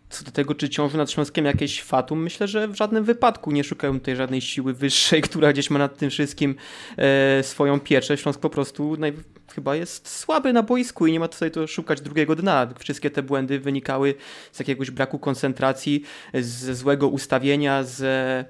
[0.10, 3.64] Co do tego, czy ciąży nad Śląskiem jakieś fatum, myślę, że w żadnym wypadku nie
[3.64, 6.56] szukają tutaj żadnej siły wyższej, która gdzieś ma nad tym wszystkim
[6.98, 8.18] e, swoją pieczę.
[8.18, 9.14] Śląsk po prostu naj,
[9.58, 12.68] chyba jest słaby na boisku i nie ma tutaj to szukać drugiego dna.
[12.80, 14.16] Wszystkie te błędy wynikały
[14.52, 18.46] z jakiegoś braku koncentracji, ze złego ustawienia, ze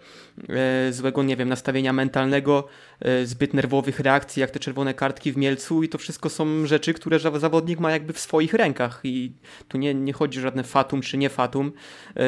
[0.50, 2.68] e, złego, nie wiem, nastawienia mentalnego,
[3.00, 6.94] e, zbyt nerwowych reakcji, jak te czerwone kartki w Mielcu i to wszystko są rzeczy,
[6.94, 9.34] które zawodnik ma jakby w swoich rękach i
[9.68, 11.72] tu nie, nie chodzi o żadne fatum czy nie fatum.
[12.18, 12.22] E,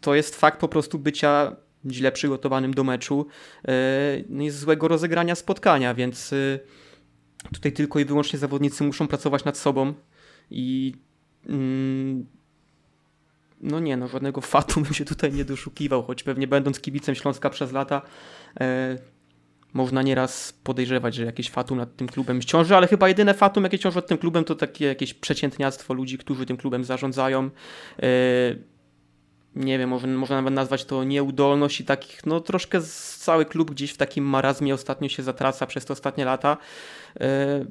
[0.00, 1.56] to jest fakt po prostu bycia
[1.90, 3.26] źle przygotowanym do meczu,
[4.28, 6.34] no i złego rozegrania spotkania, więc
[7.54, 9.94] Tutaj tylko i wyłącznie zawodnicy muszą pracować nad sobą
[10.50, 10.94] i
[11.48, 12.26] mm,
[13.60, 17.50] no nie, no żadnego fatu bym się tutaj nie doszukiwał, choć pewnie będąc kibicem Śląska
[17.50, 18.02] przez lata
[18.60, 18.98] e,
[19.72, 23.78] można nieraz podejrzewać, że jakieś fatum nad tym klubem ciąży, ale chyba jedyne fatum, jakie
[23.78, 27.50] ciąży nad tym klubem, to takie jakieś przeciętniactwo ludzi, którzy tym klubem zarządzają.
[27.98, 28.10] E,
[29.54, 32.80] nie wiem, może, można nawet nazwać to nieudolność i takich, no troszkę
[33.18, 36.56] cały klub gdzieś w takim marazmie ostatnio się zatraca przez te ostatnie lata.
[37.20, 37.64] E,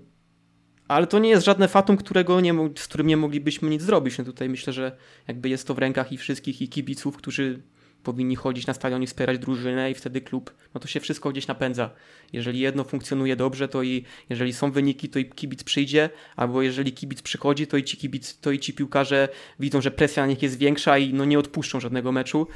[0.88, 4.18] ale to nie jest żadne fatum, którego nie, z którym nie moglibyśmy nic zrobić.
[4.18, 7.62] No tutaj myślę, że jakby jest to w rękach i wszystkich i kibiców, którzy
[8.04, 11.48] powinni chodzić na stadion i wspierać drużynę i wtedy klub, no to się wszystko gdzieś
[11.48, 11.90] napędza.
[12.34, 16.94] Jeżeli jedno funkcjonuje dobrze, to i jeżeli są wyniki, to i kibic przyjdzie, albo jeżeli
[16.94, 20.42] kibic przychodzi, to i ci kibic, to i ci piłkarze widzą, że presja na nich
[20.42, 22.48] jest większa i no nie odpuszczą żadnego meczu,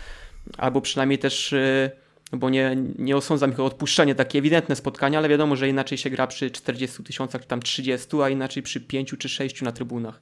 [0.58, 1.91] albo przynajmniej też e,
[2.32, 5.97] no bo nie, nie osądzam ich o odpuszczenie takie ewidentne spotkania, ale wiadomo, że inaczej
[5.97, 9.71] się gra przy 40 tysiącach czy tam 30, a inaczej przy 5 czy 6 na
[9.71, 10.21] trybunach.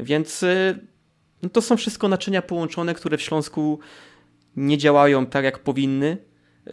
[0.00, 0.78] Więc e,
[1.42, 3.80] no to są wszystko naczynia połączone, które w Śląsku
[4.58, 6.16] nie działają tak, jak powinny.
[6.66, 6.72] E,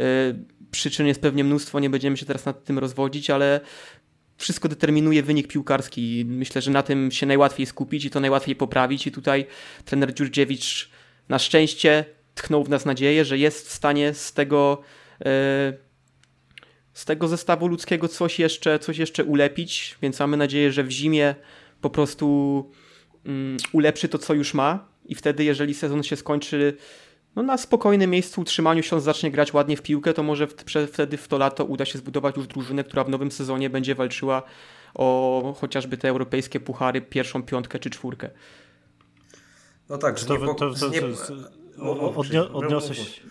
[0.72, 3.62] przyczyn jest pewnie mnóstwo, nie będziemy się teraz nad tym rozwodzić, ale
[4.38, 6.26] wszystko determinuje wynik piłkarski.
[6.28, 9.08] Myślę, że na tym się najłatwiej skupić i to najłatwiej poprawić.
[9.08, 9.46] I tutaj
[9.86, 10.90] trener Dziurdziewicz
[11.30, 14.82] na szczęście tchnął w nas nadzieję, że jest w stanie z tego
[15.26, 15.74] e,
[16.96, 21.36] z tego zestawu ludzkiego coś jeszcze, coś jeszcze ulepić, więc mamy nadzieję, że w zimie
[21.82, 22.28] po prostu
[23.26, 26.78] um, ulepszy to, co już ma i wtedy, jeżeli sezon się skończy
[27.36, 30.48] no na spokojnym miejscu utrzymaniu się on zacznie grać ładnie w piłkę, to może
[30.94, 34.44] wtedy w to lato uda się zbudować już drużynę, która w nowym sezonie będzie walczyła
[34.96, 38.30] o chociażby te europejskie puchary, pierwszą piątkę czy czwórkę.
[39.90, 43.22] No tak, to, to, to, to, odniosę się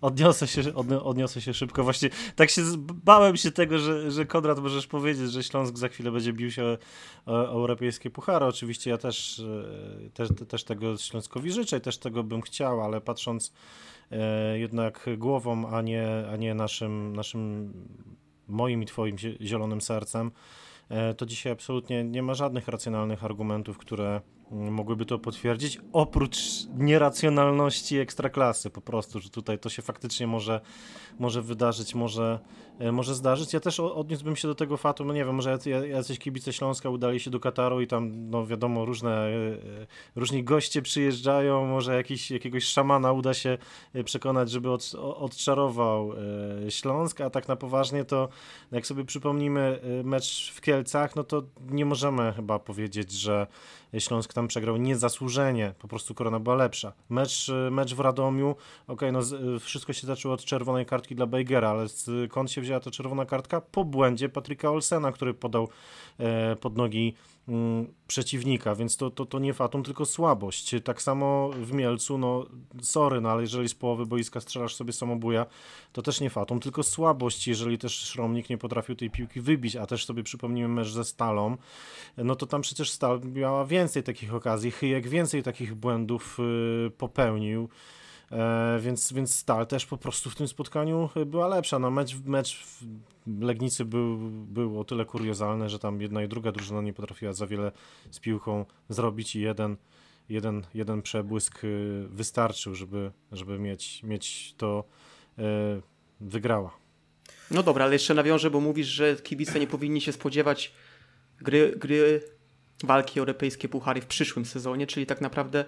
[0.00, 1.84] Odniosę się, odniosę się szybko.
[1.84, 6.12] Właśnie tak się bałem się tego, że, że Konrad możesz powiedzieć, że Śląsk za chwilę
[6.12, 6.78] będzie bił się o,
[7.26, 8.46] o europejskie puchary.
[8.46, 9.42] Oczywiście ja też,
[10.06, 13.52] e, też, też tego Śląskowi życzę i też tego bym chciał, ale patrząc
[14.10, 17.72] e, jednak głową, a nie, a nie naszym, naszym
[18.48, 20.30] moim i twoim zielonym sercem,
[20.88, 26.38] e, to dzisiaj absolutnie nie ma żadnych racjonalnych argumentów, które mogłyby to potwierdzić, oprócz
[26.78, 30.60] nieracjonalności ekstraklasy po prostu, że tutaj to się faktycznie może,
[31.18, 32.38] może wydarzyć, może,
[32.78, 33.52] e, może zdarzyć.
[33.52, 35.58] Ja też odniósłbym się do tego faktu, no nie wiem, może
[35.88, 39.86] jacyś kibice Śląska udali się do Kataru i tam, no wiadomo, różne, e, e,
[40.16, 43.58] różni goście przyjeżdżają, może jakiś, jakiegoś szamana uda się
[44.04, 46.12] przekonać, żeby od, odczarował
[46.68, 48.28] Śląsk, a tak na poważnie to
[48.72, 53.46] jak sobie przypomnimy mecz w Kielcach, no to nie możemy chyba powiedzieć, że
[53.98, 56.92] Śląsk tam przegrał niezasłużenie, po prostu Korona była lepsza.
[57.08, 59.20] Mecz, mecz w Radomiu, ok, no
[59.60, 63.60] wszystko się zaczęło od czerwonej kartki dla Bejgera, ale skąd się wzięła ta czerwona kartka?
[63.60, 65.68] Po błędzie Patryka Olsena, który podał
[66.18, 67.14] e, pod nogi
[68.06, 70.74] przeciwnika, więc to, to, to nie fatum, tylko słabość.
[70.84, 72.46] Tak samo w Mielcu, no
[72.82, 75.46] sorry, no ale jeżeli z połowy boiska strzelasz sobie samobuja,
[75.92, 79.86] to też nie fatum, tylko słabość, jeżeli też Szromnik nie potrafił tej piłki wybić, a
[79.86, 81.56] też sobie przypomnimy mecz ze Stalą,
[82.16, 86.38] no to tam przecież Stal miała więcej takich okazji, Chyjek więcej takich błędów
[86.84, 87.68] yy, popełnił,
[88.32, 91.78] E, więc, więc Stal też po prostu w tym spotkaniu była lepsza.
[91.78, 92.84] No, mecz, mecz w
[93.40, 97.46] Legnicy był, był o tyle kuriozalny, że tam jedna i druga drużyna nie potrafiła za
[97.46, 97.72] wiele
[98.10, 99.76] z piłką zrobić i jeden,
[100.28, 104.84] jeden, jeden przebłysk y, wystarczył, żeby, żeby mieć, mieć to
[105.38, 105.42] e,
[106.20, 106.76] wygrała.
[107.50, 110.72] No dobra, ale jeszcze nawiążę, bo mówisz, że kibice nie powinni się spodziewać
[111.40, 112.22] gry, gry
[112.84, 115.64] walki europejskie puchary w przyszłym sezonie, czyli tak naprawdę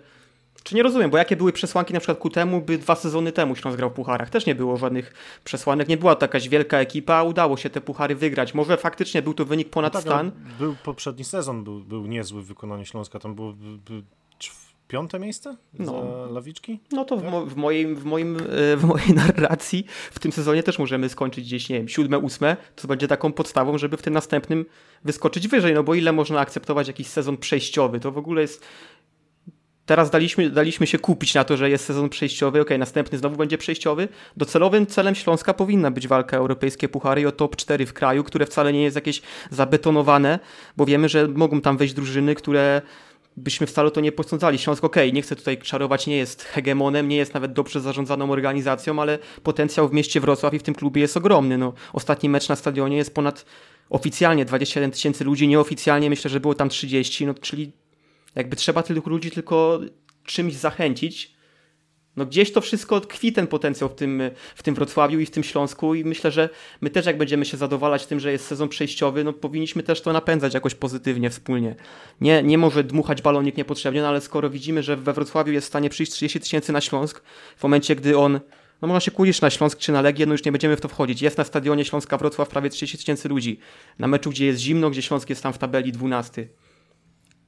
[0.63, 3.57] czy nie rozumiem, bo jakie były przesłanki na przykład ku temu, by dwa sezony temu
[3.57, 4.31] Śląsk grał w pucharach?
[4.31, 8.15] Też nie było żadnych przesłanek, nie była to jakaś wielka ekipa, udało się te puchary
[8.15, 8.55] wygrać.
[8.55, 10.31] Może faktycznie był to wynik ponad no tak, stan.
[10.59, 13.55] Był poprzedni sezon, był, był niezły w wykonaniu Śląska, tam było
[14.93, 15.85] piąte miejsce no.
[15.85, 16.81] za Lawiczki?
[16.91, 17.25] No to tak?
[17.25, 21.09] w, mo w, moim, w, moim, e, w mojej narracji w tym sezonie też możemy
[21.09, 24.65] skończyć gdzieś, nie wiem, siódme, ósme, to będzie taką podstawą, żeby w tym następnym
[25.05, 28.65] wyskoczyć wyżej, no bo ile można akceptować jakiś sezon przejściowy, to w ogóle jest
[29.87, 33.59] Teraz daliśmy, daliśmy się kupić na to, że jest sezon przejściowy, ok, następny znowu będzie
[33.59, 34.09] przejściowy.
[34.37, 38.73] Docelowym celem Śląska powinna być walka europejskie puchary o top 4 w kraju, które wcale
[38.73, 40.39] nie jest jakieś zabetonowane,
[40.77, 42.83] bo wiemy, że mogą tam wejść drużyny, które
[43.37, 44.59] byśmy wcale to nie posądzali.
[44.59, 49.03] Śląsk, ok, nie chcę tutaj czarować, nie jest hegemonem, nie jest nawet dobrze zarządzaną organizacją,
[49.03, 51.59] ale potencjał w mieście Wrocław i w tym klubie jest ogromny.
[51.59, 53.45] No, ostatni mecz na stadionie jest ponad
[53.91, 57.73] oficjalnie 21 tysięcy ludzi, nieoficjalnie myślę, że było tam 30, no, czyli
[58.35, 59.81] jakby trzeba tych ludzi tylko
[60.25, 61.33] czymś zachęcić.
[62.17, 64.23] No gdzieś to wszystko tkwi ten potencjał w tym,
[64.55, 66.49] w tym Wrocławiu i w tym Śląsku i myślę, że
[66.81, 70.13] my też jak będziemy się zadowalać tym, że jest sezon przejściowy, no powinniśmy też to
[70.13, 71.77] napędzać jakoś pozytywnie wspólnie.
[72.21, 75.69] Nie, nie może dmuchać balonik niepotrzebnie, no ale skoro widzimy, że we Wrocławiu jest w
[75.69, 77.23] stanie przyjść 30 tysięcy na Śląsk,
[77.57, 78.41] w momencie gdy on
[78.83, 80.89] no można się kłócić na Śląsk czy na Legię, no już nie będziemy w to
[80.89, 81.23] wchodzić.
[81.23, 83.59] Jest na stadionie Śląska Wrocław prawie 30 tysięcy ludzi.
[83.99, 86.49] Na meczu, gdzie jest zimno, gdzie Śląsk jest tam w tabeli 12.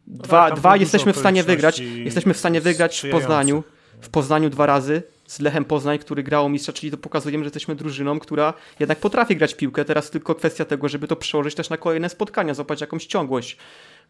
[0.07, 1.79] Dwa, tak, dwa jesteśmy w stanie wygrać.
[1.79, 3.64] Jesteśmy w stanie wygrać w Poznaniu.
[4.01, 7.75] W Poznaniu dwa razy z Lechem Poznań, który grał mistrza, czyli to pokazujemy, że jesteśmy
[7.75, 9.85] drużyną, która jednak potrafi grać piłkę.
[9.85, 13.57] Teraz tylko kwestia tego, żeby to przełożyć też na kolejne spotkania, złapać jakąś ciągłość.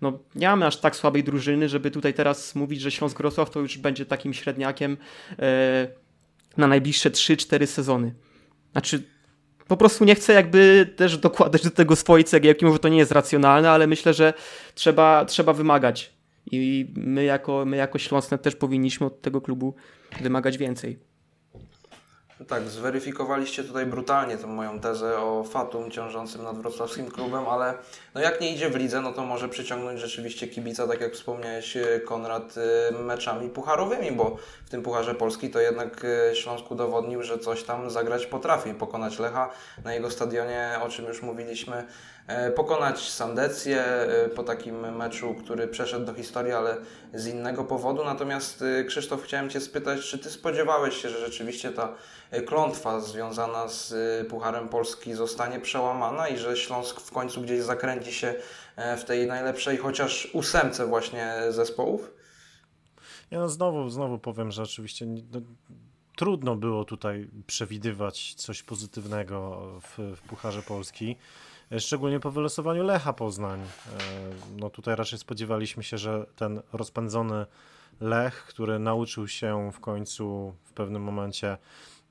[0.00, 3.60] No, nie mamy aż tak słabej drużyny, żeby tutaj teraz mówić, że Śląsk Wrocław to
[3.60, 4.96] już będzie takim średniakiem
[5.38, 5.88] e,
[6.56, 8.14] na najbliższe 3-4 sezony.
[8.72, 9.02] Znaczy,
[9.68, 13.12] po prostu nie chcę jakby też dokładać do tego swojej cegiełki, może to nie jest
[13.12, 14.32] racjonalne, ale myślę, że
[14.74, 16.12] trzeba, trzeba wymagać.
[16.50, 19.74] I my jako, my jako Śląsk też powinniśmy od tego klubu
[20.20, 20.98] wymagać więcej.
[22.48, 27.74] Tak, zweryfikowaliście tutaj brutalnie tę moją tezę o Fatum ciążącym nad wrocławskim klubem, ale
[28.14, 31.76] no jak nie idzie w lidze, no to może przyciągnąć rzeczywiście kibica, tak jak wspomniałeś
[31.76, 32.54] e, Konrad,
[32.90, 37.62] e, meczami pucharowymi, bo w tym Pucharze Polski to jednak e, Śląsk udowodnił, że coś
[37.62, 39.50] tam zagrać potrafi, pokonać Lecha.
[39.84, 41.84] Na jego stadionie, o czym już mówiliśmy,
[42.56, 46.76] pokonać Sandecję e, po takim meczu, który przeszedł do historii, ale
[47.14, 48.04] z innego powodu.
[48.04, 51.94] Natomiast e, Krzysztof, chciałem Cię spytać, czy Ty spodziewałeś się, że rzeczywiście ta
[52.46, 53.94] klątwa związana z
[54.28, 58.34] Pucharem Polski zostanie przełamana i że Śląsk w końcu gdzieś zakręci się
[58.98, 62.10] w tej najlepszej, chociaż ósemce właśnie zespołów?
[63.30, 65.40] Ja no znowu, znowu powiem, że oczywiście no,
[66.16, 71.16] trudno było tutaj przewidywać coś pozytywnego w, w Pucharze Polski.
[71.78, 73.60] Szczególnie po wylosowaniu Lecha Poznań.
[73.60, 73.66] E,
[74.60, 77.46] no tutaj raczej spodziewaliśmy się, że ten rozpędzony
[78.00, 81.56] Lech, który nauczył się w końcu w pewnym momencie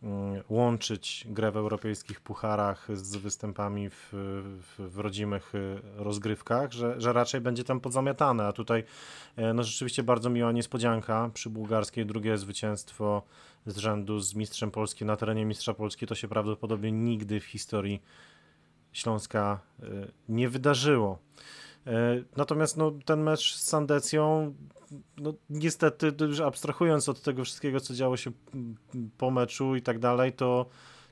[0.04, 7.02] mm, łączyć grę w europejskich pucharach z występami w, w, w rodzimych y, rozgrywkach, że,
[7.02, 8.84] że raczej będzie tam podzamiatane, a tutaj
[9.36, 13.22] e, no rzeczywiście bardzo miła niespodzianka przy bułgarskiej, drugie zwycięstwo
[13.66, 18.02] z rzędu z mistrzem Polski na terenie mistrza Polski, to się prawdopodobnie nigdy w historii
[18.94, 21.20] Śląska y, nie wydarzyło.
[21.88, 24.54] E, natomiast no, ten mecz z Sandecją,
[25.18, 28.32] no, niestety, już abstrahując od tego wszystkiego, co działo się
[29.18, 30.66] po meczu i tak dalej, to,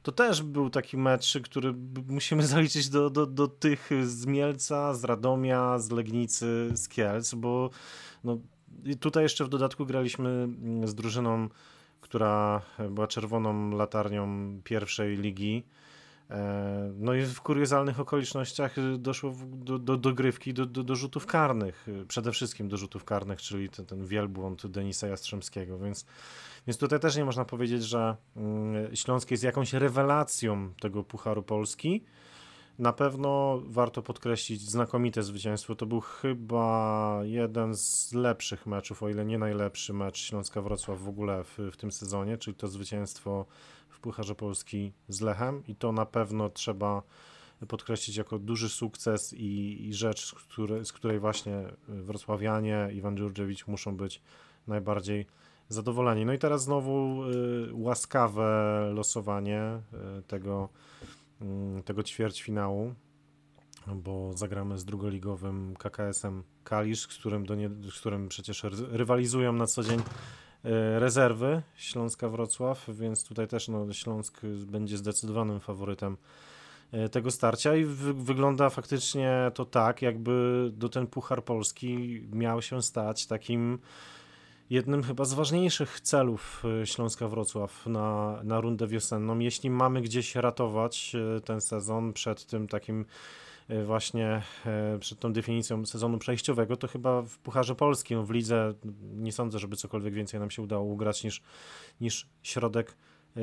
[0.03, 1.73] to też był taki mecz, który
[2.07, 7.69] musimy zaliczyć do, do, do tych z Mielca, z Radomia, z Legnicy, z Kielc, bo
[8.23, 8.37] no,
[8.99, 11.49] tutaj jeszcze w dodatku graliśmy mm, z drużyną,
[12.01, 14.27] która była czerwoną latarnią
[14.63, 15.63] pierwszej ligi.
[16.31, 21.87] E, no i w kuriozalnych okolicznościach doszło do, do dogrywki, do, do, do rzutów karnych,
[22.07, 26.05] przede wszystkim do rzutów karnych, czyli ten, ten wielbłąd Denisa Jastrzębskiego, więc,
[26.67, 32.03] więc tutaj też nie można powiedzieć, że mm, Śląsk jest jakąś rewelacją tego Pucharu Polski.
[32.79, 35.75] Na pewno warto podkreślić znakomite zwycięstwo.
[35.75, 41.09] To był chyba jeden z lepszych meczów, o ile nie najlepszy mecz Śląska Wrocław w
[41.09, 43.45] ogóle w, w tym sezonie, czyli to zwycięstwo
[44.01, 47.01] Pucharze Polski z Lechem i to na pewno trzeba
[47.67, 53.67] podkreślić jako duży sukces i, i rzecz, z której, z której właśnie wrocławianie, Iwan Dziurdziewicz
[53.67, 54.21] muszą być
[54.67, 55.25] najbardziej
[55.69, 56.25] zadowoleni.
[56.25, 59.81] No i teraz znowu y, łaskawe losowanie
[60.19, 60.69] y, tego,
[61.79, 62.93] y, tego ćwierćfinału,
[63.87, 69.67] bo zagramy z drugoligowym KKS-em Kalisz, z którym, do nie, z którym przecież rywalizują na
[69.67, 69.99] co dzień
[71.00, 76.17] rezerwy Śląska Wrocław, więc tutaj też no, Śląsk będzie zdecydowanym faworytem
[76.91, 82.82] e, tego starcia i wygląda faktycznie to tak, jakby do ten Puchar Polski miał się
[82.82, 83.80] stać takim
[84.69, 89.39] jednym chyba z ważniejszych celów e, Śląska Wrocław na, na rundę wiosenną.
[89.39, 93.50] Jeśli mamy gdzieś ratować ten sezon przed tym takim E,
[93.86, 99.31] właśnie e, przed tą definicją sezonu przejściowego, to chyba w Pucharze Polskim, w lidze nie
[99.31, 101.41] sądzę, żeby cokolwiek więcej nam się udało ugrać niż,
[102.01, 102.97] niż środek
[103.38, 103.41] e,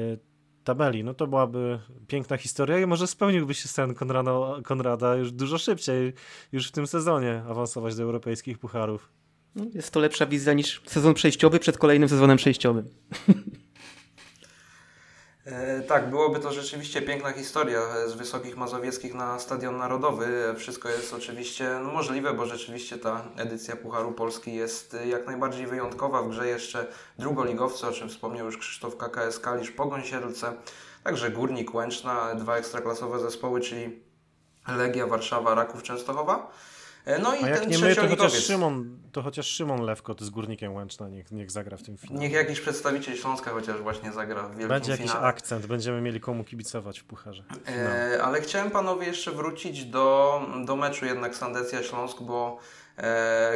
[0.64, 1.04] tabeli.
[1.04, 4.32] No to byłaby piękna historia i może spełniłby się sen Konrada,
[4.64, 6.12] Konrada już dużo szybciej,
[6.52, 9.12] już w tym sezonie awansować do europejskich pucharów.
[9.54, 12.88] No, jest to lepsza wizja niż sezon przejściowy przed kolejnym sezonem przejściowym.
[15.52, 20.54] E, tak, byłoby to rzeczywiście piękna historia z Wysokich Mazowieckich na Stadion Narodowy.
[20.56, 26.22] Wszystko jest oczywiście no, możliwe, bo rzeczywiście ta edycja Pucharu Polski jest jak najbardziej wyjątkowa.
[26.22, 26.86] W grze jeszcze
[27.18, 30.52] drugoligowcy, o czym wspomniał już Krzysztof KKS Kalisz, Pogoń Siedlce,
[31.04, 34.02] także Górnik Łęczna, dwa ekstraklasowe zespoły, czyli
[34.76, 36.50] Legia Warszawa, Raków Częstochowa.
[37.08, 40.14] E, no i A jak ten nie my, to chociaż, Szymon, to chociaż Szymon Lewko
[40.20, 42.20] z Górnikiem Łęczna niech, niech zagra w tym finale.
[42.20, 46.44] Niech jakiś przedstawiciel Śląska chociaż właśnie zagra w wielkim Będzie jakiś akcent, będziemy mieli komu
[46.44, 47.44] kibicować w pucharze.
[47.68, 52.58] E, ale chciałem panowie jeszcze wrócić do, do meczu jednak Sandecja Śląsk, bo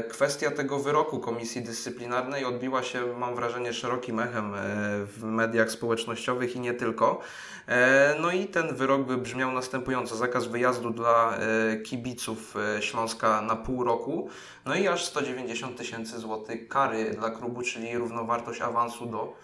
[0.09, 4.59] kwestia tego wyroku Komisji Dyscyplinarnej odbiła się, mam wrażenie, szerokim echem e,
[5.07, 7.21] w mediach społecznościowych i nie tylko.
[7.69, 11.39] E, no i ten wyrok by brzmiał następująco: zakaz wyjazdu dla
[11.85, 14.29] kibiców Śląska na pół roku,
[14.65, 19.37] no i aż 190 tysięcy złotych kary dla klubu, czyli równowartość awansu do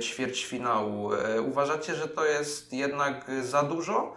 [0.00, 1.10] ćwierćfinału.
[1.48, 4.14] Uważacie, że to jest jednak za dużo?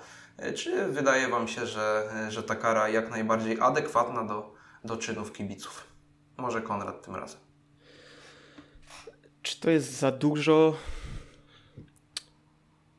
[0.55, 5.87] Czy wydaje Wam się, że, że ta kara jak najbardziej adekwatna do do czynów kibiców.
[6.37, 7.39] Może Konrad tym razem.
[9.41, 10.75] Czy to jest za dużo?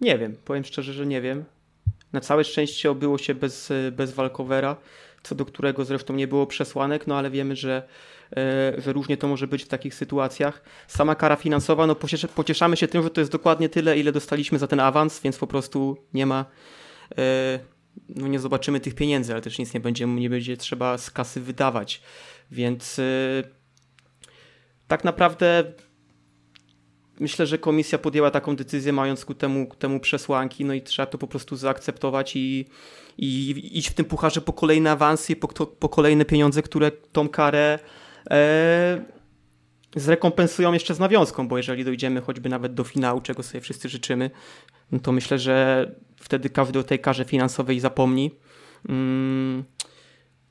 [0.01, 1.45] Nie wiem, powiem szczerze, że nie wiem.
[2.13, 4.77] Na całe szczęście obyło się bez, bez walkowera,
[5.23, 7.89] co do którego zresztą nie było przesłanek, no ale wiemy, że,
[8.37, 10.63] e, że różnie to może być w takich sytuacjach.
[10.89, 11.97] Sama kara finansowa, no
[12.35, 15.47] pocieszamy się tym, że to jest dokładnie tyle, ile dostaliśmy za ten awans, więc po
[15.47, 16.45] prostu nie ma
[17.19, 17.59] e,
[18.09, 21.41] no nie zobaczymy tych pieniędzy, ale też nic nie będzie, nie będzie trzeba z kasy
[21.41, 22.03] wydawać.
[22.51, 23.05] Więc yy,
[24.89, 25.65] tak naprawdę
[27.21, 31.07] myślę, że komisja podjęła taką decyzję, mając ku temu, ku temu przesłanki, no i trzeba
[31.07, 32.67] to po prostu zaakceptować i,
[33.19, 37.79] i iść w tym pucharze po kolejne awansy, po, po kolejne pieniądze, które tą karę
[38.31, 39.05] e,
[39.97, 44.31] zrekompensują jeszcze z nawiązką, bo jeżeli dojdziemy choćby nawet do finału, czego sobie wszyscy życzymy,
[44.93, 45.87] no to myślę, że
[46.17, 48.31] wtedy każdy o tej karze finansowej zapomni.
[48.89, 49.65] Mm,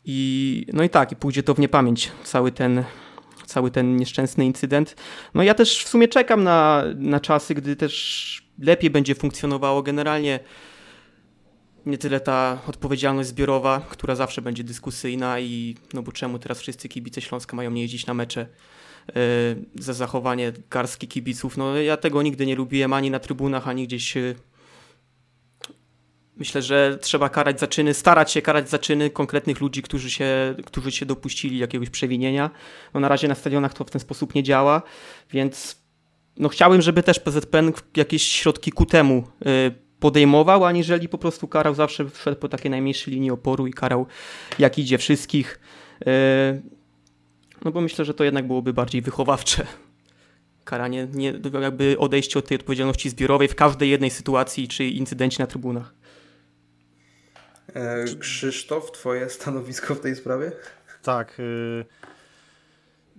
[0.05, 2.83] I, no i tak, i pójdzie to w niepamięć, cały ten,
[3.45, 4.95] cały ten nieszczęsny incydent.
[5.33, 10.39] No ja też w sumie czekam na, na czasy, gdy też lepiej będzie funkcjonowało generalnie
[11.85, 16.89] nie tyle ta odpowiedzialność zbiorowa, która zawsze będzie dyskusyjna i no bo czemu teraz wszyscy
[16.89, 18.47] kibice Śląska mają nie jeździć na mecze
[19.75, 21.57] za zachowanie garstki kibiców.
[21.57, 24.17] No ja tego nigdy nie lubiłem ani na trybunach, ani gdzieś
[26.39, 30.55] Myślę, że trzeba karać za czyny, starać się karać za czyny konkretnych ludzi, którzy się,
[30.65, 32.49] którzy się dopuścili jakiegoś przewinienia.
[32.93, 34.81] No na razie na stadionach to w ten sposób nie działa,
[35.31, 35.81] więc
[36.37, 39.23] no chciałbym, żeby też PZPN jakieś środki ku temu
[39.67, 44.05] y, podejmował, aniżeli po prostu karał zawsze wszedł po takiej najmniejszej linii oporu i karał
[44.59, 45.59] jak idzie wszystkich.
[47.65, 49.67] No bo myślę, że to jednak byłoby bardziej wychowawcze.
[50.65, 55.47] Karanie, nie, jakby odejście od tej odpowiedzialności zbiorowej w każdej jednej sytuacji czy incydencie na
[55.47, 55.93] trybunach.
[57.73, 60.51] E, Krzysztof, twoje stanowisko w tej sprawie?
[61.03, 61.39] Tak.
[61.39, 61.85] Y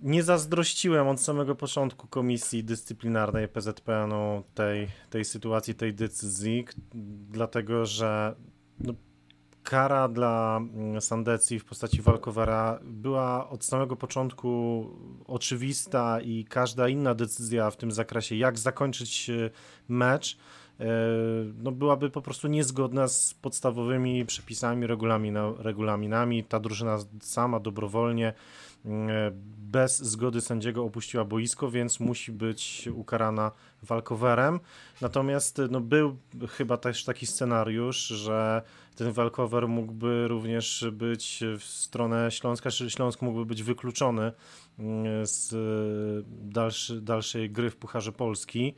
[0.01, 6.65] nie zazdrościłem od samego początku komisji dyscyplinarnej PZPN-u tej, tej sytuacji, tej decyzji,
[7.29, 8.35] dlatego że
[8.79, 8.93] no,
[9.63, 14.85] kara dla mm, Sandecji w postaci walkowera była od samego początku
[15.27, 19.51] oczywista i każda inna decyzja w tym zakresie, jak zakończyć y,
[19.89, 20.85] mecz, y,
[21.57, 24.87] no byłaby po prostu niezgodna z podstawowymi przepisami,
[25.57, 26.43] regulaminami.
[26.43, 28.70] Ta drużyna sama dobrowolnie E,
[29.57, 33.51] bez zgody sędziego opuściła boisko, więc musi być ukarana
[33.83, 34.59] walkowerem.
[35.01, 36.17] Natomiast no, był
[36.49, 38.61] chyba też taki scenariusz, że
[38.95, 44.31] ten walkover mógłby również być w stronę Śląska, czy Śląsk mógłby być wykluczony
[44.79, 45.55] mm, z
[46.27, 48.75] dalszy, dalszej gry w Pucharze Polski.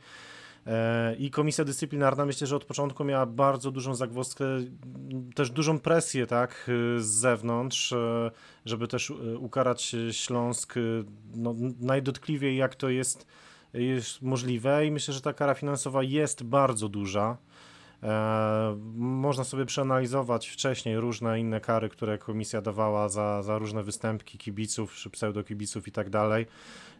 [0.66, 4.44] E, I komisja dyscyplinarna myślę, że od początku miała bardzo dużą zagwozdkę,
[5.34, 8.30] też dużą presję tak, z zewnątrz, e,
[8.64, 10.74] żeby też e, ukarać Śląsk
[11.34, 13.26] no, najdotkliwiej jak to jest,
[13.74, 17.36] jest możliwe i myślę, że ta kara finansowa jest bardzo duża.
[18.94, 24.94] Można sobie przeanalizować wcześniej różne inne kary, które komisja dawała za, za różne występki kibiców
[24.94, 26.46] czy pseudokibiców i tak dalej.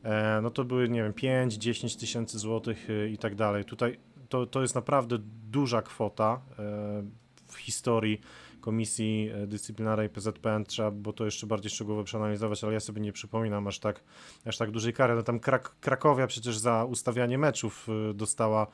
[0.02, 3.64] E, no to były, nie wiem, 5-10 tysięcy złotych e, i tak dalej.
[3.64, 3.98] Tutaj
[4.28, 5.18] to, to jest naprawdę
[5.50, 7.02] duża kwota e,
[7.46, 8.20] w historii
[8.60, 13.66] Komisji Dyscyplinarnej PZPN, trzeba bo to jeszcze bardziej szczegółowo przeanalizować, ale ja sobie nie przypominam
[13.66, 14.04] aż tak,
[14.46, 15.14] aż tak dużej kary.
[15.14, 18.66] No tam Krak Krakowia przecież za ustawianie meczów dostała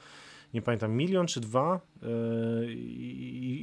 [0.54, 2.74] nie pamiętam, milion czy dwa yy,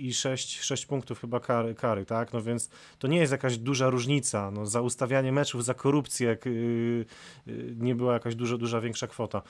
[0.08, 2.34] i, sześć, sześć punktów chyba kary, kary, tak?
[2.34, 2.70] No więc
[3.00, 4.52] to nie jest jakaś duża różnica.
[4.52, 7.06] No, za ustawianie meczów, za korupcję yy,
[7.48, 9.42] yy, nie była jakaś dużo, duża większa kwota.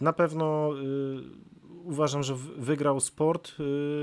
[0.00, 0.70] Na pewno
[1.84, 3.52] uważam, że wygrał sport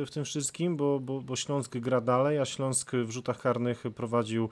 [0.06, 4.50] w tym wszystkim, bo, bo, bo Śląsk gra dalej, a Śląsk w rzutach karnych prowadził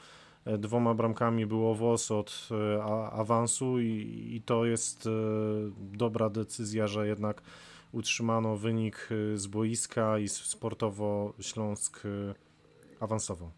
[0.58, 2.50] dwoma bramkami było WOS od
[3.12, 5.10] awansu i, i, to jest
[5.78, 7.42] dobra decyzja, że jednak
[7.94, 12.34] utrzymano wynik y, z boiska i sportowo Śląsk y,
[13.00, 13.52] awansował.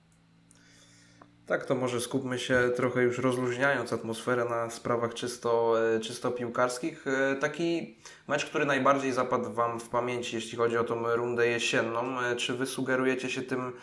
[1.45, 7.05] Tak, to może skupmy się trochę już rozluźniając atmosferę na sprawach czysto, y, czysto piłkarskich.
[7.39, 12.03] Taki mecz, który najbardziej zapadł Wam w pamięci, jeśli chodzi o tą rundę jesienną.
[12.37, 13.73] Czy Wy sugerujecie się tym,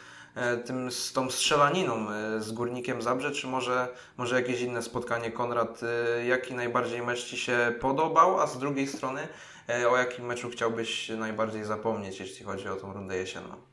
[0.65, 2.07] tym z tą strzelaniną
[2.39, 5.31] z Górnikiem Zabrze, czy może, może jakieś inne spotkanie?
[5.31, 5.81] Konrad,
[6.27, 9.29] jaki najbardziej mecz Ci się podobał, a z drugiej strony
[9.69, 13.72] E, o jakim meczu chciałbyś najbardziej zapomnieć, jeśli chodzi o tą rundę jesienną?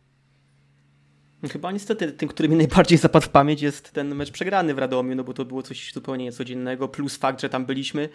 [1.48, 5.16] Chyba niestety tym, który mi najbardziej zapadł w pamięć jest ten mecz przegrany w Radomiu,
[5.16, 8.10] no bo to było coś zupełnie niecodziennego, plus fakt, że tam byliśmy.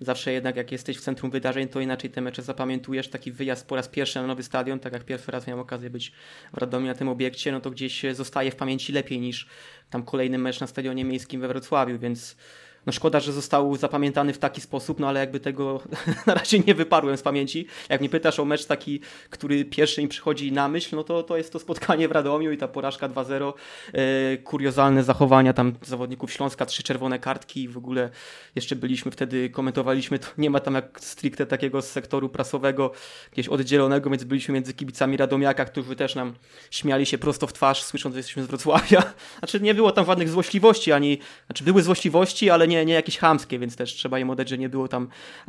[0.00, 3.08] Zawsze jednak jak jesteś w centrum wydarzeń, to inaczej te mecze zapamiętujesz.
[3.08, 6.12] Taki wyjazd po raz pierwszy na nowy stadion, tak jak pierwszy raz miałem okazję być
[6.52, 9.46] w Radomiu na tym obiekcie, no to gdzieś zostaje w pamięci lepiej niż
[9.90, 12.36] tam kolejny mecz na stadionie miejskim we Wrocławiu, więc
[12.86, 15.80] no szkoda, że został zapamiętany w taki sposób, no ale jakby tego
[16.26, 17.66] na razie nie wyparłem z pamięci.
[17.88, 19.00] Jak mnie pytasz o mecz taki,
[19.30, 22.56] który pierwszy mi przychodzi na myśl, no to, to jest to spotkanie w Radomiu i
[22.56, 23.52] ta porażka 2-0.
[23.92, 28.10] E, kuriozalne zachowania tam zawodników Śląska, trzy czerwone kartki i w ogóle
[28.54, 32.92] jeszcze byliśmy wtedy, komentowaliśmy, to nie ma tam jak stricte takiego sektoru prasowego
[33.32, 36.34] gdzieś oddzielonego, więc byliśmy między kibicami Radomiaka, którzy też nam
[36.70, 39.02] śmiali się prosto w twarz, słysząc, że jesteśmy z Wrocławia.
[39.38, 43.58] Znaczy nie było tam żadnych złośliwości, ani, znaczy były złośliwości, ale nie, nie jakieś chamskie,
[43.58, 45.08] więc też trzeba im oddać, że nie było tam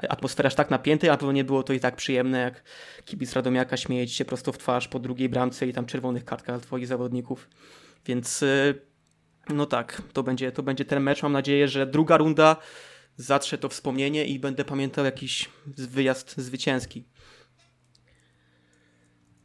[0.09, 2.63] atmosfera aż tak napiętej, a pewno nie było to i tak przyjemne, jak
[3.05, 6.87] kibic Radomiaka śmieć się prosto w twarz po drugiej bramce i tam czerwonych kartkach twoich
[6.87, 7.49] zawodników.
[8.05, 8.81] Więc y,
[9.49, 11.23] no tak, to będzie, to będzie ten mecz.
[11.23, 12.55] Mam nadzieję, że druga runda
[13.17, 17.05] zatrze to wspomnienie i będę pamiętał jakiś wyjazd zwycięski.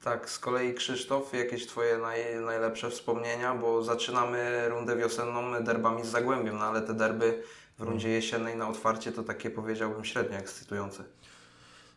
[0.06, 6.06] Tak, z kolei Krzysztof, jakieś Twoje naj, najlepsze wspomnienia, bo zaczynamy rundę wiosenną derbami z
[6.06, 7.42] Zagłębiem, no ale te derby
[7.78, 11.04] w rundzie jesiennej na otwarcie to takie powiedziałbym średnio ekscytujące.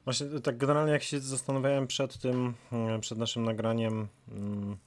[0.04, 4.78] Właśnie tak generalnie jak się zastanawiałem przed tym, mm, przed naszym nagraniem, mm,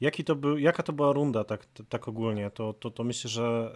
[0.00, 3.74] jaki to był, jaka to była runda tak, tak ogólnie, to, to, to myślę, że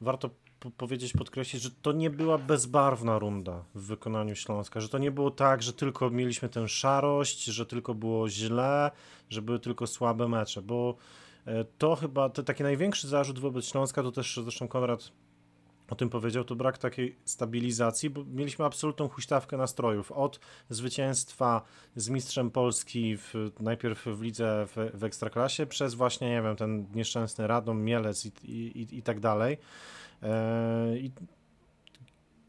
[0.00, 0.30] warto
[0.76, 5.30] powiedzieć, podkreślić, że to nie była bezbarwna runda w wykonaniu Śląska, że to nie było
[5.30, 8.90] tak, że tylko mieliśmy tę szarość, że tylko było źle,
[9.30, 10.94] że były tylko słabe mecze, bo e,
[11.78, 15.12] to chyba, to taki największy zarzut wobec Śląska, to też zresztą Konrad
[15.90, 20.12] o tym powiedział, to brak takiej stabilizacji, bo mieliśmy absolutną huśtawkę nastrojów.
[20.12, 21.62] Od zwycięstwa
[21.96, 26.86] z mistrzem Polski w, najpierw w lidze w, w Ekstraklasie, przez właśnie, nie wiem, ten
[26.94, 29.58] nieszczęsny Radom, Mielec i, i, i, i tak dalej.
[30.22, 31.10] Eee,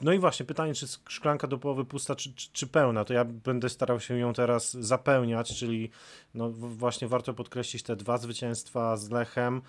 [0.01, 3.25] no i właśnie pytanie, czy szklanka do połowy pusta, czy, czy, czy, pełna, to ja
[3.25, 5.89] będę starał się ją teraz zapełniać, czyli
[6.33, 9.61] no właśnie warto podkreślić te dwa zwycięstwa z Lechem,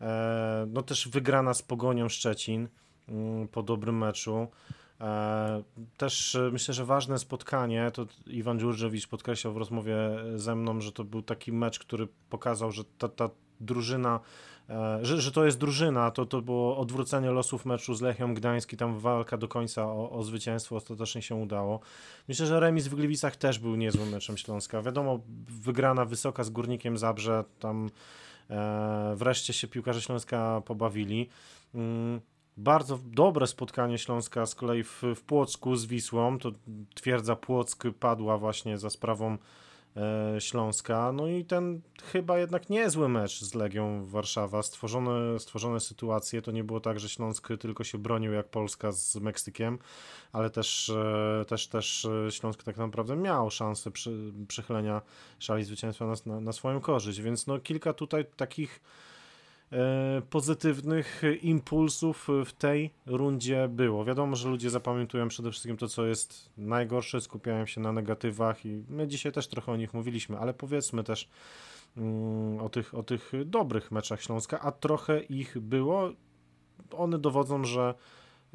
[0.00, 0.08] eee,
[0.68, 2.68] no też wygrana z Pogonią Szczecin,
[3.08, 4.48] Mm, po dobrym meczu.
[5.00, 5.62] E,
[5.96, 9.96] też e, myślę, że ważne spotkanie, to Iwan Dziurżewicz podkreślał w rozmowie
[10.36, 13.30] ze mną, że to był taki mecz, który pokazał, że ta, ta
[13.60, 14.20] drużyna, e,
[15.02, 18.98] że, że to jest drużyna, to, to było odwrócenie losów meczu z Lechią Gdański, tam
[18.98, 21.80] walka do końca o, o zwycięstwo ostatecznie się udało.
[22.28, 24.82] Myślę, że remis w Gliwicach też był niezłym meczem Śląska.
[24.82, 27.90] Wiadomo, wygrana wysoka z Górnikiem Zabrze, tam
[28.50, 31.28] e, wreszcie się piłkarze Śląska pobawili.
[31.74, 32.20] Mm,
[32.56, 36.38] bardzo dobre spotkanie Śląska z kolei w, w Płocku z Wisłą.
[36.38, 36.52] To
[36.94, 39.38] twierdza Płock padła właśnie za sprawą e,
[40.38, 41.12] Śląska.
[41.12, 41.80] No i ten
[42.12, 44.62] chyba jednak niezły mecz z Legią Warszawa.
[44.62, 46.42] Stworzone, stworzone sytuacje.
[46.42, 49.78] To nie było tak, że Śląsk tylko się bronił jak Polska z Meksykiem,
[50.32, 55.02] ale też, e, też, też e, Śląsk tak naprawdę miał szansę przy, przychylenia
[55.38, 57.20] szali zwycięstwa na, na, swoją korzyść.
[57.20, 59.17] Więc no kilka tutaj takich E,
[60.30, 64.04] pozytywnych impulsów w tej rundzie było.
[64.04, 68.82] Wiadomo, że ludzie zapamiętują przede wszystkim to, co jest najgorsze, skupiają się na negatywach i
[68.88, 71.28] my dzisiaj też trochę o nich mówiliśmy, ale powiedzmy też
[71.96, 76.10] mm, o tych, o tych dobrych meczach Śląska, a trochę ich było.
[76.96, 77.94] One dowodzą, że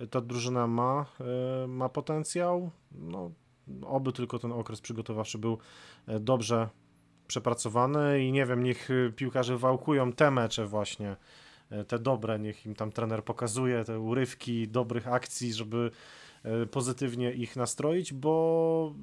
[0.09, 1.05] ta drużyna ma,
[1.63, 2.71] e, ma potencjał.
[2.91, 3.31] No,
[3.85, 5.57] oby tylko ten okres przygotowawczy był
[6.07, 6.69] e, dobrze
[7.33, 11.15] przepracowane i nie wiem, niech y, piłkarze wałkują te mecze właśnie,
[11.69, 15.91] e, te dobre, niech im tam trener pokazuje te urywki dobrych akcji, żeby
[16.43, 18.93] e, pozytywnie ich nastroić, bo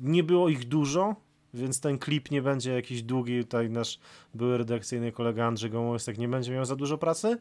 [0.00, 1.16] nie było ich dużo,
[1.54, 3.40] więc ten klip nie będzie jakiś długi.
[3.40, 4.00] Tutaj nasz
[4.34, 7.38] były redakcyjny kolega Andrzej Gołąsek nie będzie miał za dużo pracy.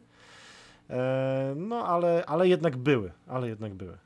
[0.89, 3.97] E, no, ale, ale jednak były, ale jednak były.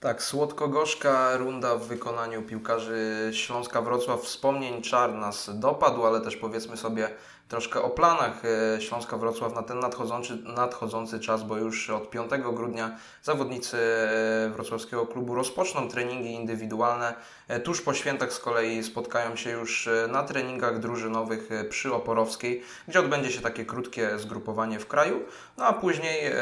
[0.00, 4.20] Tak, słodko-gorzka runda w wykonaniu piłkarzy Śląska Wrocław.
[4.20, 7.10] Wspomnień czar nas dopadł, ale też powiedzmy sobie
[7.50, 12.30] troszkę o planach e, Śląska Wrocław na ten nadchodzący, nadchodzący czas, bo już od 5
[12.54, 17.14] grudnia zawodnicy e, wrocławskiego klubu rozpoczną treningi indywidualne.
[17.48, 23.00] E, tuż po świętach z kolei spotkają się już na treningach drużynowych przy Oporowskiej, gdzie
[23.00, 25.20] odbędzie się takie krótkie zgrupowanie w kraju.
[25.58, 26.32] No a później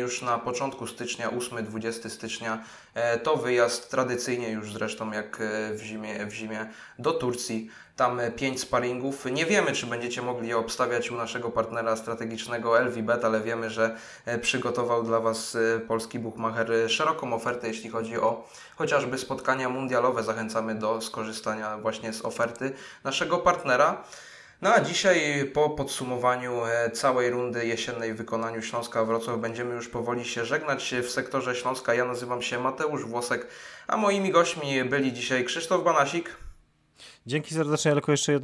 [0.00, 2.64] już na początku stycznia, 8-20 stycznia,
[3.22, 5.42] to wyjazd tradycyjnie już zresztą jak
[5.74, 6.66] w zimie, w zimie
[6.98, 9.24] do Turcji tam pięć sparingów.
[9.32, 13.96] Nie wiemy, czy będziecie mogli je obstawiać u naszego partnera strategicznego LVBet, ale wiemy, że
[14.26, 20.22] e, przygotował dla Was e, polski bookmacher szeroką ofertę, jeśli chodzi o chociażby spotkania mundialowe.
[20.22, 22.72] Zachęcamy do skorzystania właśnie z oferty
[23.04, 24.04] naszego partnera.
[24.62, 29.88] No a dzisiaj po podsumowaniu e, całej rundy jesiennej w wykonaniu Śląska Wrocław będziemy już
[29.88, 31.94] powoli się żegnać w sektorze Śląska.
[31.94, 33.46] Ja nazywam się Mateusz Włosek,
[33.86, 36.45] a moimi gośćmi byli dzisiaj Krzysztof Banasik.
[37.26, 38.40] Dzięki serdecznie, tylko jeszcze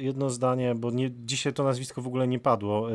[0.00, 2.88] jedno zdanie, bo nie, dzisiaj to nazwisko w ogóle nie padło.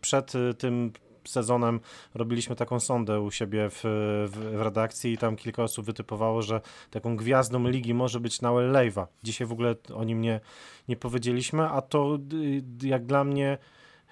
[0.00, 0.92] Przed y, tym
[1.28, 1.80] sezonem
[2.14, 6.60] robiliśmy taką sondę u siebie w, w, w, redakcji i tam kilka osób wytypowało, że
[6.90, 9.08] taką gwiazdą ligi może być Noel Lejwa.
[9.22, 10.40] Dzisiaj w ogóle o nim nie,
[10.88, 13.58] nie powiedzieliśmy, a to y, jak dla mnie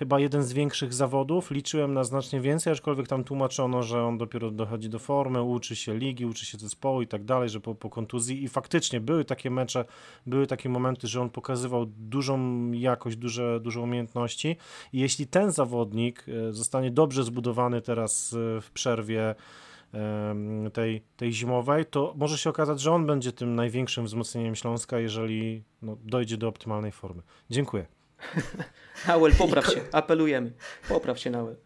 [0.00, 1.50] chyba jeden z większych zawodów.
[1.50, 5.98] Liczyłem na znacznie więcej, aczkolwiek tam tłumaczono, że on dopiero dochodzi do formy, uczy się
[5.98, 9.50] ligi, uczy się zespołu i tak dalej, że po, po kontuzji i faktycznie były takie
[9.50, 9.84] mecze,
[10.26, 14.56] były takie momenty, że on pokazywał dużą jakość, duże, duże umiejętności
[14.92, 19.34] i jeśli ten zawodnik e, zostanie dobrze zbudowany teraz e, w przerwie
[20.72, 25.64] tej, tej zimowej, to może się okazać, że on będzie tym największym wzmocnieniem Śląska, jeżeli
[25.82, 27.22] no, dojdzie do optymalnej formy.
[27.50, 27.99] Dziękuję.
[29.08, 30.52] Nauel, popraw się, apelujemy.
[30.88, 31.56] Popraw się, Nauel.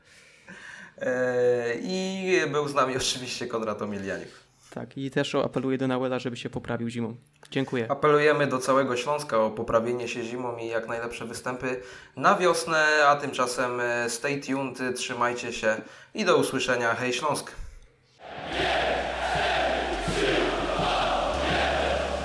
[0.99, 4.29] E, I był z nami oczywiście Konrad Omilianiuk.
[4.71, 7.17] Tak, i też apeluję do Nauela, żeby się poprawił zimą.
[7.51, 7.91] Dziękuję.
[7.91, 11.81] Apelujemy do całego Śląska o poprawienie się zimą i jak najlepsze występy
[12.17, 15.77] na wiosnę, a tymczasem e, stay tuned, trzymajcie się
[16.15, 16.95] i do usłyszenia.
[16.95, 17.53] Hej Śląsk!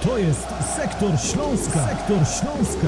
[0.04, 1.88] To jest Sektor Śląska.
[1.88, 2.88] Sektor Śląska.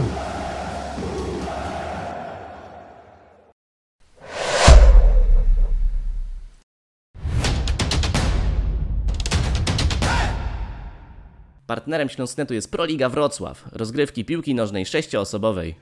[11.71, 15.75] Partnerem Śląsknetu jest Proliga Wrocław, rozgrywki piłki nożnej sześcioosobowej.